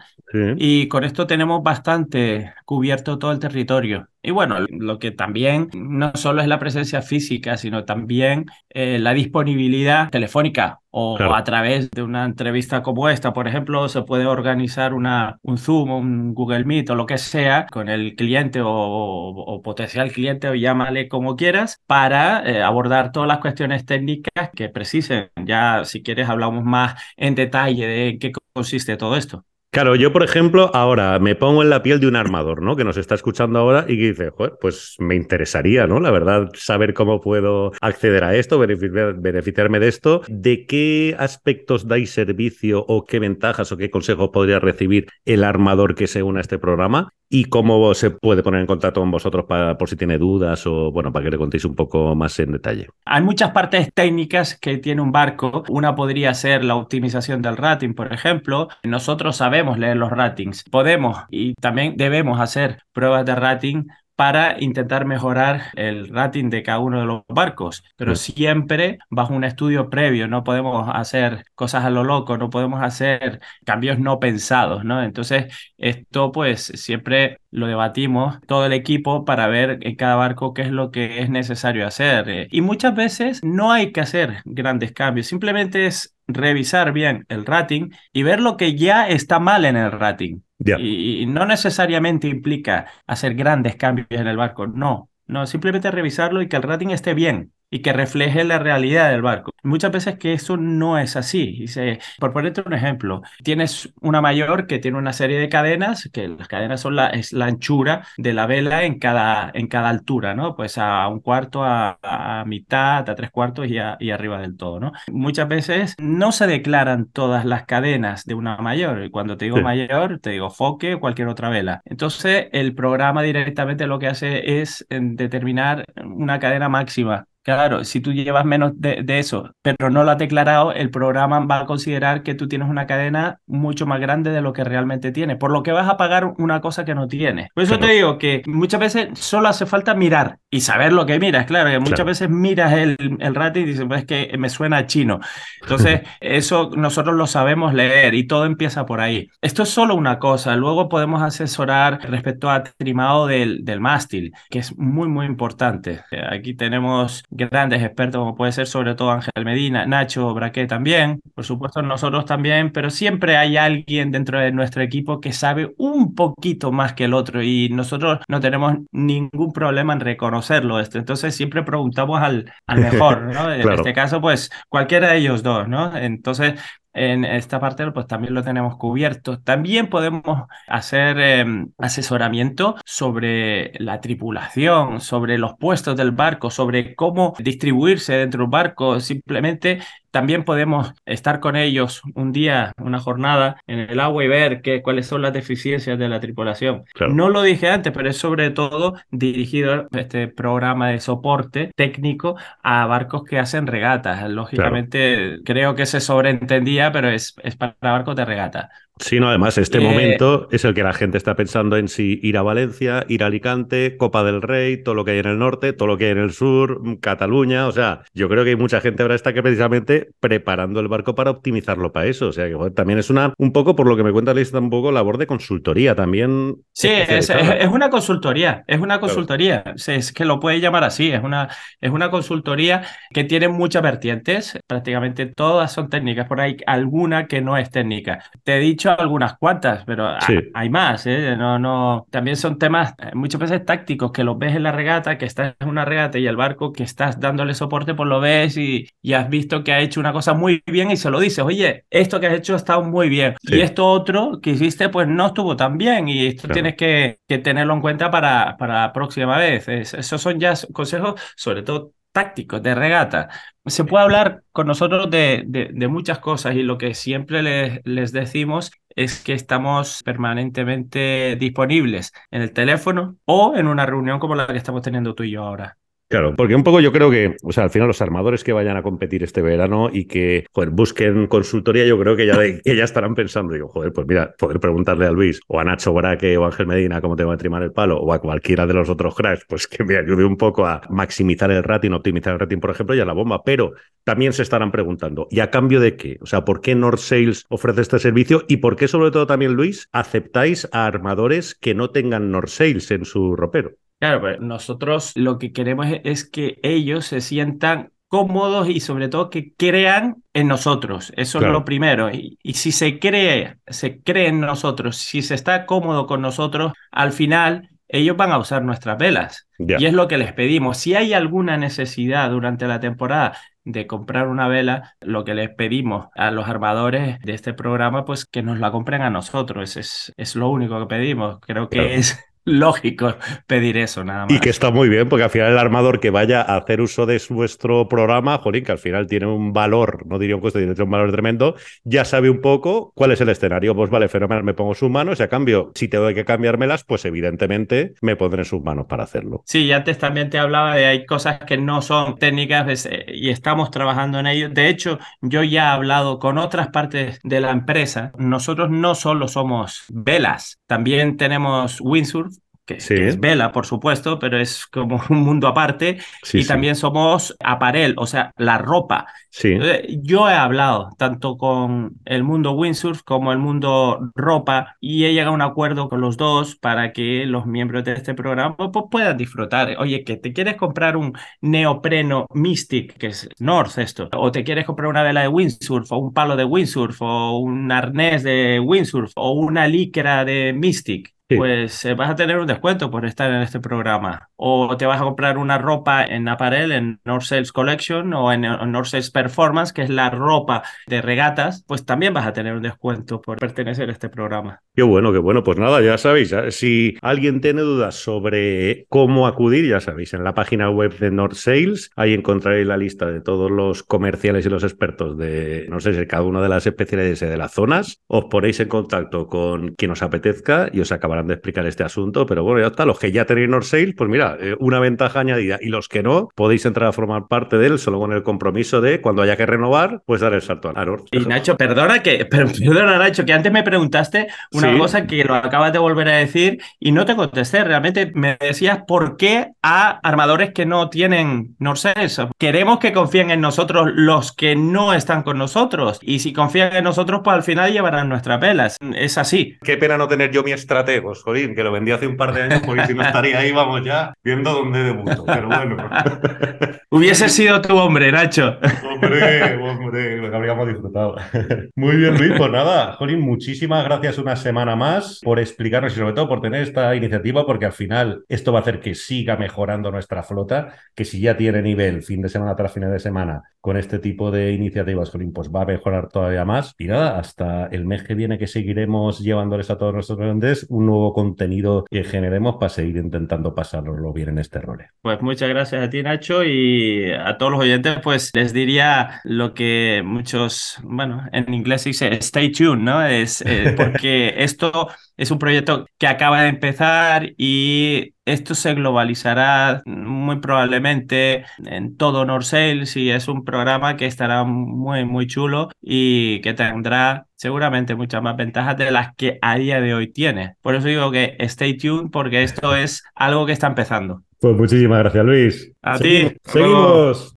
[0.56, 4.08] Y con esto tenemos bastante cubierto todo el territorio.
[4.26, 9.14] Y bueno, lo que también no solo es la presencia física, sino también eh, la
[9.14, 14.94] disponibilidad telefónica o a través de una entrevista como esta, por ejemplo, se puede organizar
[14.94, 20.10] una, un Zoom, un Google Meet o lo que sea con el cliente o, potencial
[20.10, 25.30] cliente o llámale como quieras para eh, abordar todas las cuestiones técnicas que precisen.
[25.44, 29.44] Ya si quieres hablamos más en detalle de qué consiste todo esto.
[29.76, 32.76] Claro, yo, por ejemplo, ahora me pongo en la piel de un armador, ¿no?
[32.76, 36.00] Que nos está escuchando ahora y que dice, Joder, pues me interesaría, ¿no?
[36.00, 40.22] La verdad, saber cómo puedo acceder a esto, beneficiarme de esto.
[40.28, 45.94] ¿De qué aspectos dais servicio o qué ventajas o qué consejos podría recibir el armador
[45.94, 47.12] que se una a este programa?
[47.28, 50.92] ¿Y cómo se puede poner en contacto con vosotros para, por si tiene dudas o,
[50.92, 52.88] bueno, para que le contéis un poco más en detalle?
[53.04, 55.64] Hay muchas partes técnicas que tiene un barco.
[55.68, 58.68] Una podría ser la optimización del rating, por ejemplo.
[58.84, 63.84] Nosotros sabemos leer los ratings, podemos y también debemos hacer pruebas de rating
[64.16, 69.44] para intentar mejorar el rating de cada uno de los barcos, pero siempre bajo un
[69.44, 74.84] estudio previo, no podemos hacer cosas a lo loco, no podemos hacer cambios no pensados,
[74.84, 75.02] ¿no?
[75.02, 80.62] Entonces, esto pues siempre lo debatimos todo el equipo para ver en cada barco qué
[80.62, 82.48] es lo que es necesario hacer.
[82.50, 87.90] Y muchas veces no hay que hacer grandes cambios, simplemente es revisar bien el rating
[88.12, 90.40] y ver lo que ya está mal en el rating.
[90.58, 96.48] Y, no necesariamente implica hacer grandes cambios en el barco, no, no, simplemente revisarlo y
[96.48, 99.52] que el rating esté bien y que refleje la realidad del barco.
[99.62, 101.56] Muchas veces que eso no es así.
[101.60, 106.28] Dice, por ponerte un ejemplo, tienes una mayor que tiene una serie de cadenas, que
[106.28, 110.34] las cadenas son la, es la anchura de la vela en cada, en cada altura,
[110.34, 110.54] ¿no?
[110.56, 114.92] Pues a un cuarto, a, mitad, a tres cuartos y, y, arriba del todo, ¿no?
[115.08, 119.02] Muchas veces no se declaran todas las cadenas de una mayor.
[119.04, 121.82] Y cuando te digo mayor, te digo foque, cualquier otra vela.
[121.84, 128.12] Entonces, el programa directamente lo que hace es determinar una cadena máxima Claro, si tú
[128.12, 132.34] llevas menos de, eso, pero no lo has declarado, el programa va a considerar que
[132.34, 135.70] tú tienes una cadena mucho más grande de lo que realmente tienes, por lo que
[135.70, 137.50] vas a pagar una cosa que no tienes.
[137.54, 141.20] Por eso te digo que muchas veces solo hace falta mirar y saber lo que
[141.20, 141.46] miras.
[141.46, 144.86] Claro, que muchas veces miras el, el rating y dices, pues es que me suena
[144.86, 145.20] chino.
[145.62, 149.28] Entonces, eso nosotros lo sabemos leer y todo empieza por ahí.
[149.40, 150.56] Esto es solo una cosa.
[150.56, 156.02] Luego podemos asesorar respecto a trimado del, del mástil, que es muy, muy importante.
[156.28, 161.44] Aquí tenemos grandes expertos como puede ser sobre todo Ángel Medina, Nacho Braqué también, por
[161.44, 166.72] supuesto nosotros también, pero siempre hay alguien dentro de nuestro equipo que sabe un poquito
[166.72, 170.98] más que el otro y nosotros no tenemos ningún problema en reconocerlo esto.
[170.98, 173.52] Entonces siempre preguntamos al, al mejor, ¿no?
[173.56, 175.96] En este caso, pues cualquiera de ellos dos, ¿no?
[175.96, 176.60] Entonces
[176.96, 179.38] en esta parte pues también lo tenemos cubierto.
[179.40, 187.34] También podemos hacer em, asesoramiento sobre la tripulación, sobre los puestos del barco, sobre cómo
[187.38, 188.98] distribuirse dentro del barco.
[189.00, 189.80] Simplemente
[190.16, 194.80] también podemos estar con ellos un día, una jornada en el agua y ver qué,
[194.80, 196.84] cuáles son las deficiencias de la tripulación.
[197.10, 202.86] No lo dije antes, pero es sobre todo dirigido este programa de soporte técnico a
[202.86, 204.26] barcos que hacen regatas.
[204.30, 208.70] Lógicamente, creo que se sobreentendía, pero es, es para barcos de regata.
[208.98, 212.18] Sí, no, además este Eh, momento es el que la gente está pensando en si
[212.22, 215.38] ir a Valencia, ir a Alicante, Copa del Rey, todo lo que hay en el
[215.38, 218.50] norte, todo lo que hay en el sur, mm, Cataluña, o sea, yo creo que
[218.50, 222.32] hay mucha gente ahora está que precisamente preparando el barco para optimizarlo para eso, o
[222.32, 224.90] sea, que también es una, un poco por lo que me cuenta Liz, un poco
[224.90, 226.56] labor de consultoría también.
[226.72, 230.84] Sí, es, es- es una consultoría, es una consultoría, Sí, es que lo puede llamar
[230.84, 231.48] así, es una,
[231.80, 232.82] es una consultoría
[233.14, 238.22] que tiene muchas vertientes, prácticamente todas son técnicas, por ahí alguna que no es técnica.
[238.44, 240.34] Te he dicho algunas cuantas, pero Sí.
[240.54, 241.36] hay más, ¿eh?
[241.36, 245.18] No, no, también son temas eh, muchas veces tácticos, que los ves en la regata,
[245.18, 248.56] que estás en una regata y el barco que estás dándole soporte, pues lo ves
[248.56, 251.44] y, y has visto que ha hecho una cosa muy bien y se lo dices,
[251.44, 253.34] oye, esto que has hecho ha estado muy bien.
[253.42, 253.56] Sí.
[253.56, 256.54] Y esto otro que hiciste, pues no estuvo tan bien y esto Claro.
[256.54, 259.68] tienes que, que tenerlo en cuenta para, para la próxima vez.
[259.68, 263.28] Es- esos son ya consejos, sobre todo tácticos, de regata.
[263.66, 268.72] Se puede hablar con nosotros de, de- muchas cosas y lo que siempre les decimos
[268.90, 274.56] es que estamos permanentemente disponibles en el teléfono o en una reunión como la que
[274.56, 275.78] estamos teniendo tú y yo ahora.
[276.08, 278.76] Claro, porque un poco yo creo que, o sea, al final los armadores que vayan
[278.76, 282.76] a competir este verano y que, joder, busquen consultoría, yo creo que ya, de- que
[282.76, 286.36] ya estarán pensando, digo, joder, pues mira, poder preguntarle a Luis o a Nacho Braque
[286.38, 288.88] o a Ángel Medina cómo tengo que trimar el palo o a cualquiera de los
[288.88, 292.58] otros cracks, pues que me ayude un poco a maximizar el rating, optimizar el rating,
[292.60, 293.42] por ejemplo, y a la bomba.
[293.42, 293.72] Pero
[294.04, 296.18] también se estarán preguntando, ¿y a cambio de qué?
[296.20, 298.44] O sea, ¿por qué North Sales ofrece este servicio?
[298.46, 302.92] Y por qué, sobre todo también, Luis, aceptáis a armadores que no tengan North Sales
[302.92, 303.72] en su ropero?
[303.98, 309.08] Claro, pues nosotros lo que queremos es, es que ellos se sientan cómodos y sobre
[309.08, 311.12] todo que crean en nosotros.
[311.16, 311.52] Eso Claro.
[311.54, 312.10] es lo primero.
[312.12, 316.72] Y, y si se cree, se cree en nosotros, si se está cómodo con nosotros,
[316.92, 319.48] al final ellos van a usar nuestras velas.
[319.58, 319.80] Ya.
[319.80, 320.76] Y es lo que les pedimos.
[320.76, 326.08] Si hay alguna necesidad durante la temporada de comprar una vela, lo que les pedimos
[326.14, 329.76] a los armadores de este programa, pues que nos la compren a nosotros.
[329.76, 331.38] Es, es lo único que pedimos.
[331.40, 331.94] Creo que Claro.
[331.94, 333.16] es lógico
[333.46, 334.34] pedir eso, nada más.
[334.34, 337.04] Y que está muy bien, porque al final el armador que vaya a hacer uso
[337.04, 340.82] de vuestro programa, jolín, que al final tiene un valor, no diría un coste, tiene
[340.82, 343.74] un valor tremendo, ya sabe un poco cuál es el escenario.
[343.74, 347.04] Pues vale, fenomenal, me pongo sus manos y a cambio, si tengo que cambiármelas, pues
[347.04, 349.42] evidentemente me pondré en sus manos para hacerlo.
[349.44, 353.06] Sí, y antes también te hablaba de hay cosas que no son técnicas es, eh,
[353.08, 354.48] y estamos trabajando en ello.
[354.48, 358.12] De hecho, yo ya he hablado con otras partes de la empresa.
[358.18, 362.35] Nosotros no solo somos velas, también tenemos windsurf,
[362.66, 362.94] que, Sí.
[362.94, 365.98] que es vela, por supuesto, pero es como un mundo aparte.
[366.22, 366.48] Sí, y sí.
[366.48, 369.06] también somos aparel, o sea, la ropa.
[369.30, 369.58] Sí.
[370.02, 375.30] Yo he hablado tanto con el mundo windsurf como el mundo ropa y he llegado
[375.32, 379.16] a un acuerdo con los dos para que los miembros de este programa pues, puedan
[379.16, 379.76] disfrutar.
[379.78, 384.64] Oye, que te quieres comprar un neopreno Mystic, que es North esto, o te quieres
[384.66, 389.12] comprar una vela de windsurf o un palo de windsurf o un arnés de windsurf
[389.16, 391.14] o una licra de Mystic.
[391.28, 391.36] Sí.
[391.36, 394.28] Pues eh, vas a tener un descuento por estar en este programa.
[394.36, 398.44] O te vas a comprar una ropa en Apparel, en North Sales Collection o en,
[398.44, 402.54] en North Sales Performance, que es la ropa de regatas, pues también vas a tener
[402.54, 404.60] un descuento por pertenecer a este programa.
[404.74, 405.42] Qué bueno, qué bueno.
[405.42, 406.50] Pues nada, ya sabéis, ¿eh?
[406.52, 411.34] si alguien tiene dudas sobre cómo acudir, ya sabéis, en la página web de North
[411.34, 415.92] Sales, ahí encontraréis la lista de todos los comerciales y los expertos de, no sé
[415.94, 418.00] si cada una de las especialidades de las zonas.
[418.06, 422.26] Os ponéis en contacto con quien os apetezca y os acabarán de explicar este asunto.
[422.26, 422.84] Pero bueno, ya está.
[422.84, 425.58] Los que ya tenéis North Sales, pues mira, eh, una ventaja añadida.
[425.60, 428.80] Y los que no, podéis entrar a formar parte de él solo con el compromiso
[428.80, 431.06] de cuando haya que renovar, pues dar el salto a North.
[431.12, 434.78] Y Nacho, perdona que, per- perdona Nacho, que antes me preguntaste una Sí.
[434.78, 437.64] cosa que lo acabas de volver a decir y no te contesté.
[437.64, 442.20] Realmente me decías por qué a armadores que no tienen North Sales.
[442.38, 445.98] Queremos que confíen en nosotros los que no están con nosotros.
[446.02, 448.76] Y si confían en nosotros, pues al final llevarán nuestras velas.
[448.94, 449.56] Es así.
[449.62, 452.42] Qué pena no tener yo mi estratego, jolín, que lo vendí hace un par de
[452.42, 455.24] años, porque si no estaría ahí, vamos ya, viendo dónde debuto.
[455.24, 455.76] Pero bueno.
[456.90, 458.56] Hubiese sido tu hombre, Nacho.
[458.88, 461.16] Hombre, hombre, lo que habríamos disfrutado.
[461.74, 466.14] Muy bien, Luis, pues nada, Jolín, muchísimas gracias una semana más por explicarnos y sobre
[466.14, 469.90] todo por tener esta iniciativa, porque al final esto va a hacer que siga mejorando
[469.90, 473.76] nuestra flota, que si ya tiene nivel fin de semana tras fin de semana con
[473.76, 476.74] este tipo de iniciativas, Jolín, pues va a mejorar todavía más.
[476.78, 480.86] Y nada, hasta el mes que viene que seguiremos llevándoles a todos nuestros clientes un
[480.86, 484.84] nuevo contenido que generemos para seguir intentando pasárnoslo bien en este rol.
[485.02, 489.54] Pues muchas gracias a ti, Nacho, y a todos los oyentes, pues les diría lo
[489.54, 493.04] que muchos, bueno, en inglés se dice stay tuned, ¿no?
[493.04, 499.82] Es eh, porque esto es un proyecto que acaba de empezar y esto se globalizará
[499.86, 505.70] muy probablemente en todo North Sales y es un programa que estará muy, muy chulo
[505.80, 510.56] y que tendrá seguramente muchas más ventajas de las que a día de hoy tiene.
[510.60, 514.22] Por eso digo que stay tuned porque esto es algo que está empezando.
[514.40, 515.72] Pues muchísimas gracias, Luis.
[515.82, 516.32] A ti.
[516.44, 517.36] Seguimos.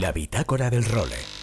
[0.00, 1.35] La bitácora del role.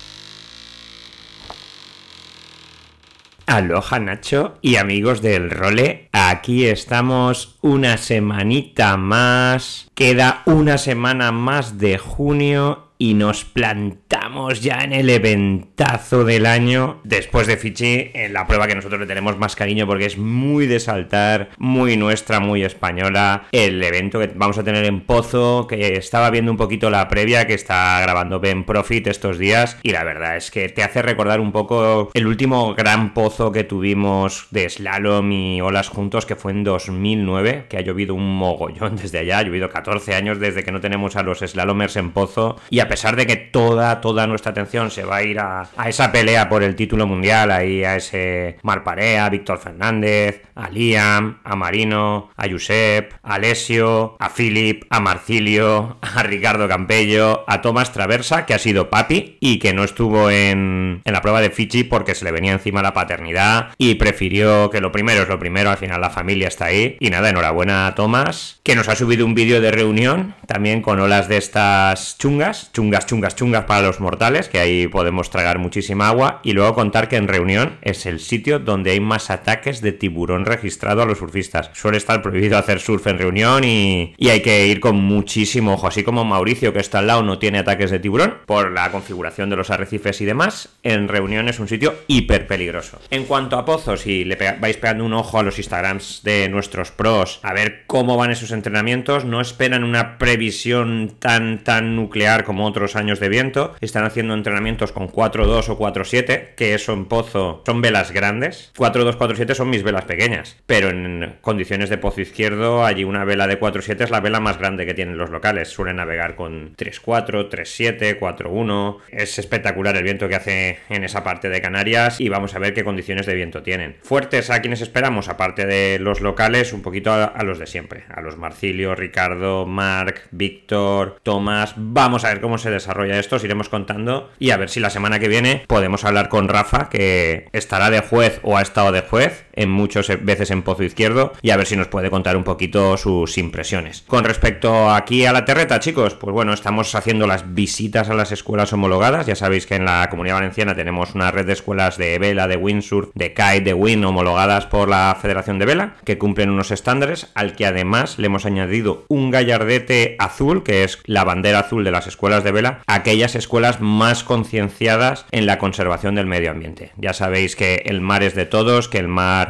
[3.45, 11.77] Aloha Nacho y amigos del role, aquí estamos una semanita más, queda una semana más
[11.77, 17.01] de junio y nos plantamos ya en el eventazo del año.
[17.03, 20.67] Después de Fichi, en la prueba que nosotros le tenemos más cariño porque es muy
[20.67, 23.43] de saltar, muy nuestra, muy española.
[23.51, 27.45] El evento que vamos a tener en Pozo, que estaba viendo un poquito la previa
[27.45, 29.77] que está grabando Ben Profit estos días.
[29.83, 33.65] Y la verdad es que te hace recordar un poco el último gran pozo que
[33.65, 38.95] tuvimos de slalom y olas juntos que fue en 2009, que ha llovido un mogollón
[38.95, 42.57] desde allá, ha llovido 14 años desde que no tenemos a los slalomers en Pozo
[42.69, 46.11] y a pesar de que toda, toda nuestra atención se va a ir a, esa
[46.11, 51.55] pelea por el título mundial, ahí a ese Marparea, a Víctor Fernández, a Liam, a
[51.55, 58.45] Marino, a Josep, a Alessio, a Philip, a Marcilio, a Ricardo Campello, a Tomás Traversa,
[58.45, 62.15] que ha sido papi y que no estuvo en, en la prueba de Fiji porque
[62.15, 65.77] se le venía encima la paternidad y prefirió que lo primero es lo primero, al
[65.77, 66.97] final la familia está ahí.
[66.99, 70.99] Y nada, enhorabuena a Tomás, que nos ha subido un vídeo de reunión también con
[70.99, 76.07] olas de estas chungas, chungas, chungas, chungas para los mortales, que ahí podemos tragar muchísima
[76.07, 76.39] agua.
[76.43, 80.45] Y luego contar que en reunión es el sitio donde hay más ataques de tiburón
[80.45, 81.69] registrado a los surfistas.
[81.73, 85.87] Suele estar prohibido hacer surf en reunión y, y hay que ir con muchísimo ojo.
[85.87, 89.49] Así como Mauricio, que está al lado, no tiene ataques de tiburón por la configuración
[89.49, 90.69] de los arrecifes y demás.
[90.83, 92.99] En reunión es un sitio hiper peligroso.
[93.11, 96.91] En cuanto a pozos, y le vais pegando un ojo a los Instagrams de nuestros
[96.91, 102.65] pros, a ver cómo van esos entrenamientos, no esperan una previsión tan, tan nuclear como
[102.65, 103.75] otros años de viento.
[103.81, 108.71] Están haciendo entrenamientos con 4.2 o 4.7, que eso en pozo son velas grandes.
[108.77, 113.47] 4.2, 4.7 son mis velas pequeñas, pero en condiciones de pozo izquierdo, allí una vela
[113.47, 115.69] de 4.7 es la vela más grande que tienen los locales.
[115.69, 118.97] Suelen navegar con 3.4, 3.7, 4.1.
[119.09, 122.73] Es espectacular el viento que hace en esa parte de Canarias y vamos a ver
[122.73, 123.97] qué condiciones de viento tienen.
[124.01, 128.03] Fuertes a quienes esperamos, aparte de los locales, un poquito a, a los de siempre.
[128.13, 131.73] A los Marcilio, Ricardo, Marc, Víctor, Tomás.
[131.77, 134.89] Vamos a ver cómo se desarrolla esto, os iremos contando y a ver si la
[134.89, 139.01] semana que viene podemos hablar con Rafa, que estará de juez o ha estado de
[139.01, 142.43] juez en muchas veces en Pozo Izquierdo y a ver si nos puede contar un
[142.43, 144.03] poquito sus impresiones.
[144.07, 148.31] Con respecto aquí a la terreta, chicos, pues bueno, estamos haciendo las visitas a las
[148.31, 149.25] escuelas homologadas.
[149.25, 152.57] Ya sabéis que en la Comunidad Valenciana tenemos una red de escuelas de vela, de
[152.57, 157.31] windsurf, de kite, de wind homologadas por la Federación de Vela, que cumplen unos estándares,
[157.35, 161.91] al que además le hemos añadido un gallardete azul, que es la bandera azul de
[161.91, 166.91] las escuelas de vela, aquellas escuelas más concienciadas en la conservación del medio ambiente.
[166.97, 169.07] Ya sabéis que el mar es de todos, que el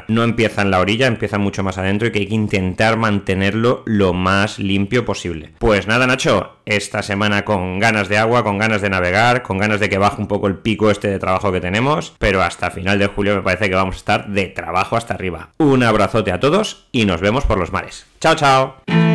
[0.08, 3.84] no empieza en la orilla, empieza mucho más adentro y que hay que intentar mantenerlo
[3.86, 5.52] lo más limpio posible.
[5.60, 9.80] Pues nada, Nacho, esta semana con ganas de agua, con ganas de navegar, con ganas
[9.80, 13.00] de que baje un poco el pico este de trabajo que tenemos, pero hasta final
[13.00, 15.50] de julio me parece que vamos a estar de trabajo hasta arriba.
[15.58, 18.06] Un abrazote a todos y nos vemos por los mares.
[18.20, 19.13] Chao, chao.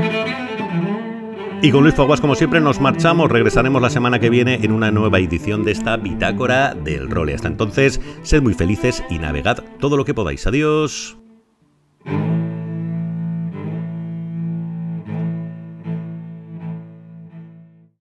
[1.61, 3.31] Y con Luis Faguas, como siempre, nos marchamos.
[3.31, 7.35] Regresaremos la semana que viene en una nueva edición de esta bitácora del role.
[7.35, 10.47] Hasta entonces, sed muy felices y navegad todo lo que podáis.
[10.47, 11.19] Adiós.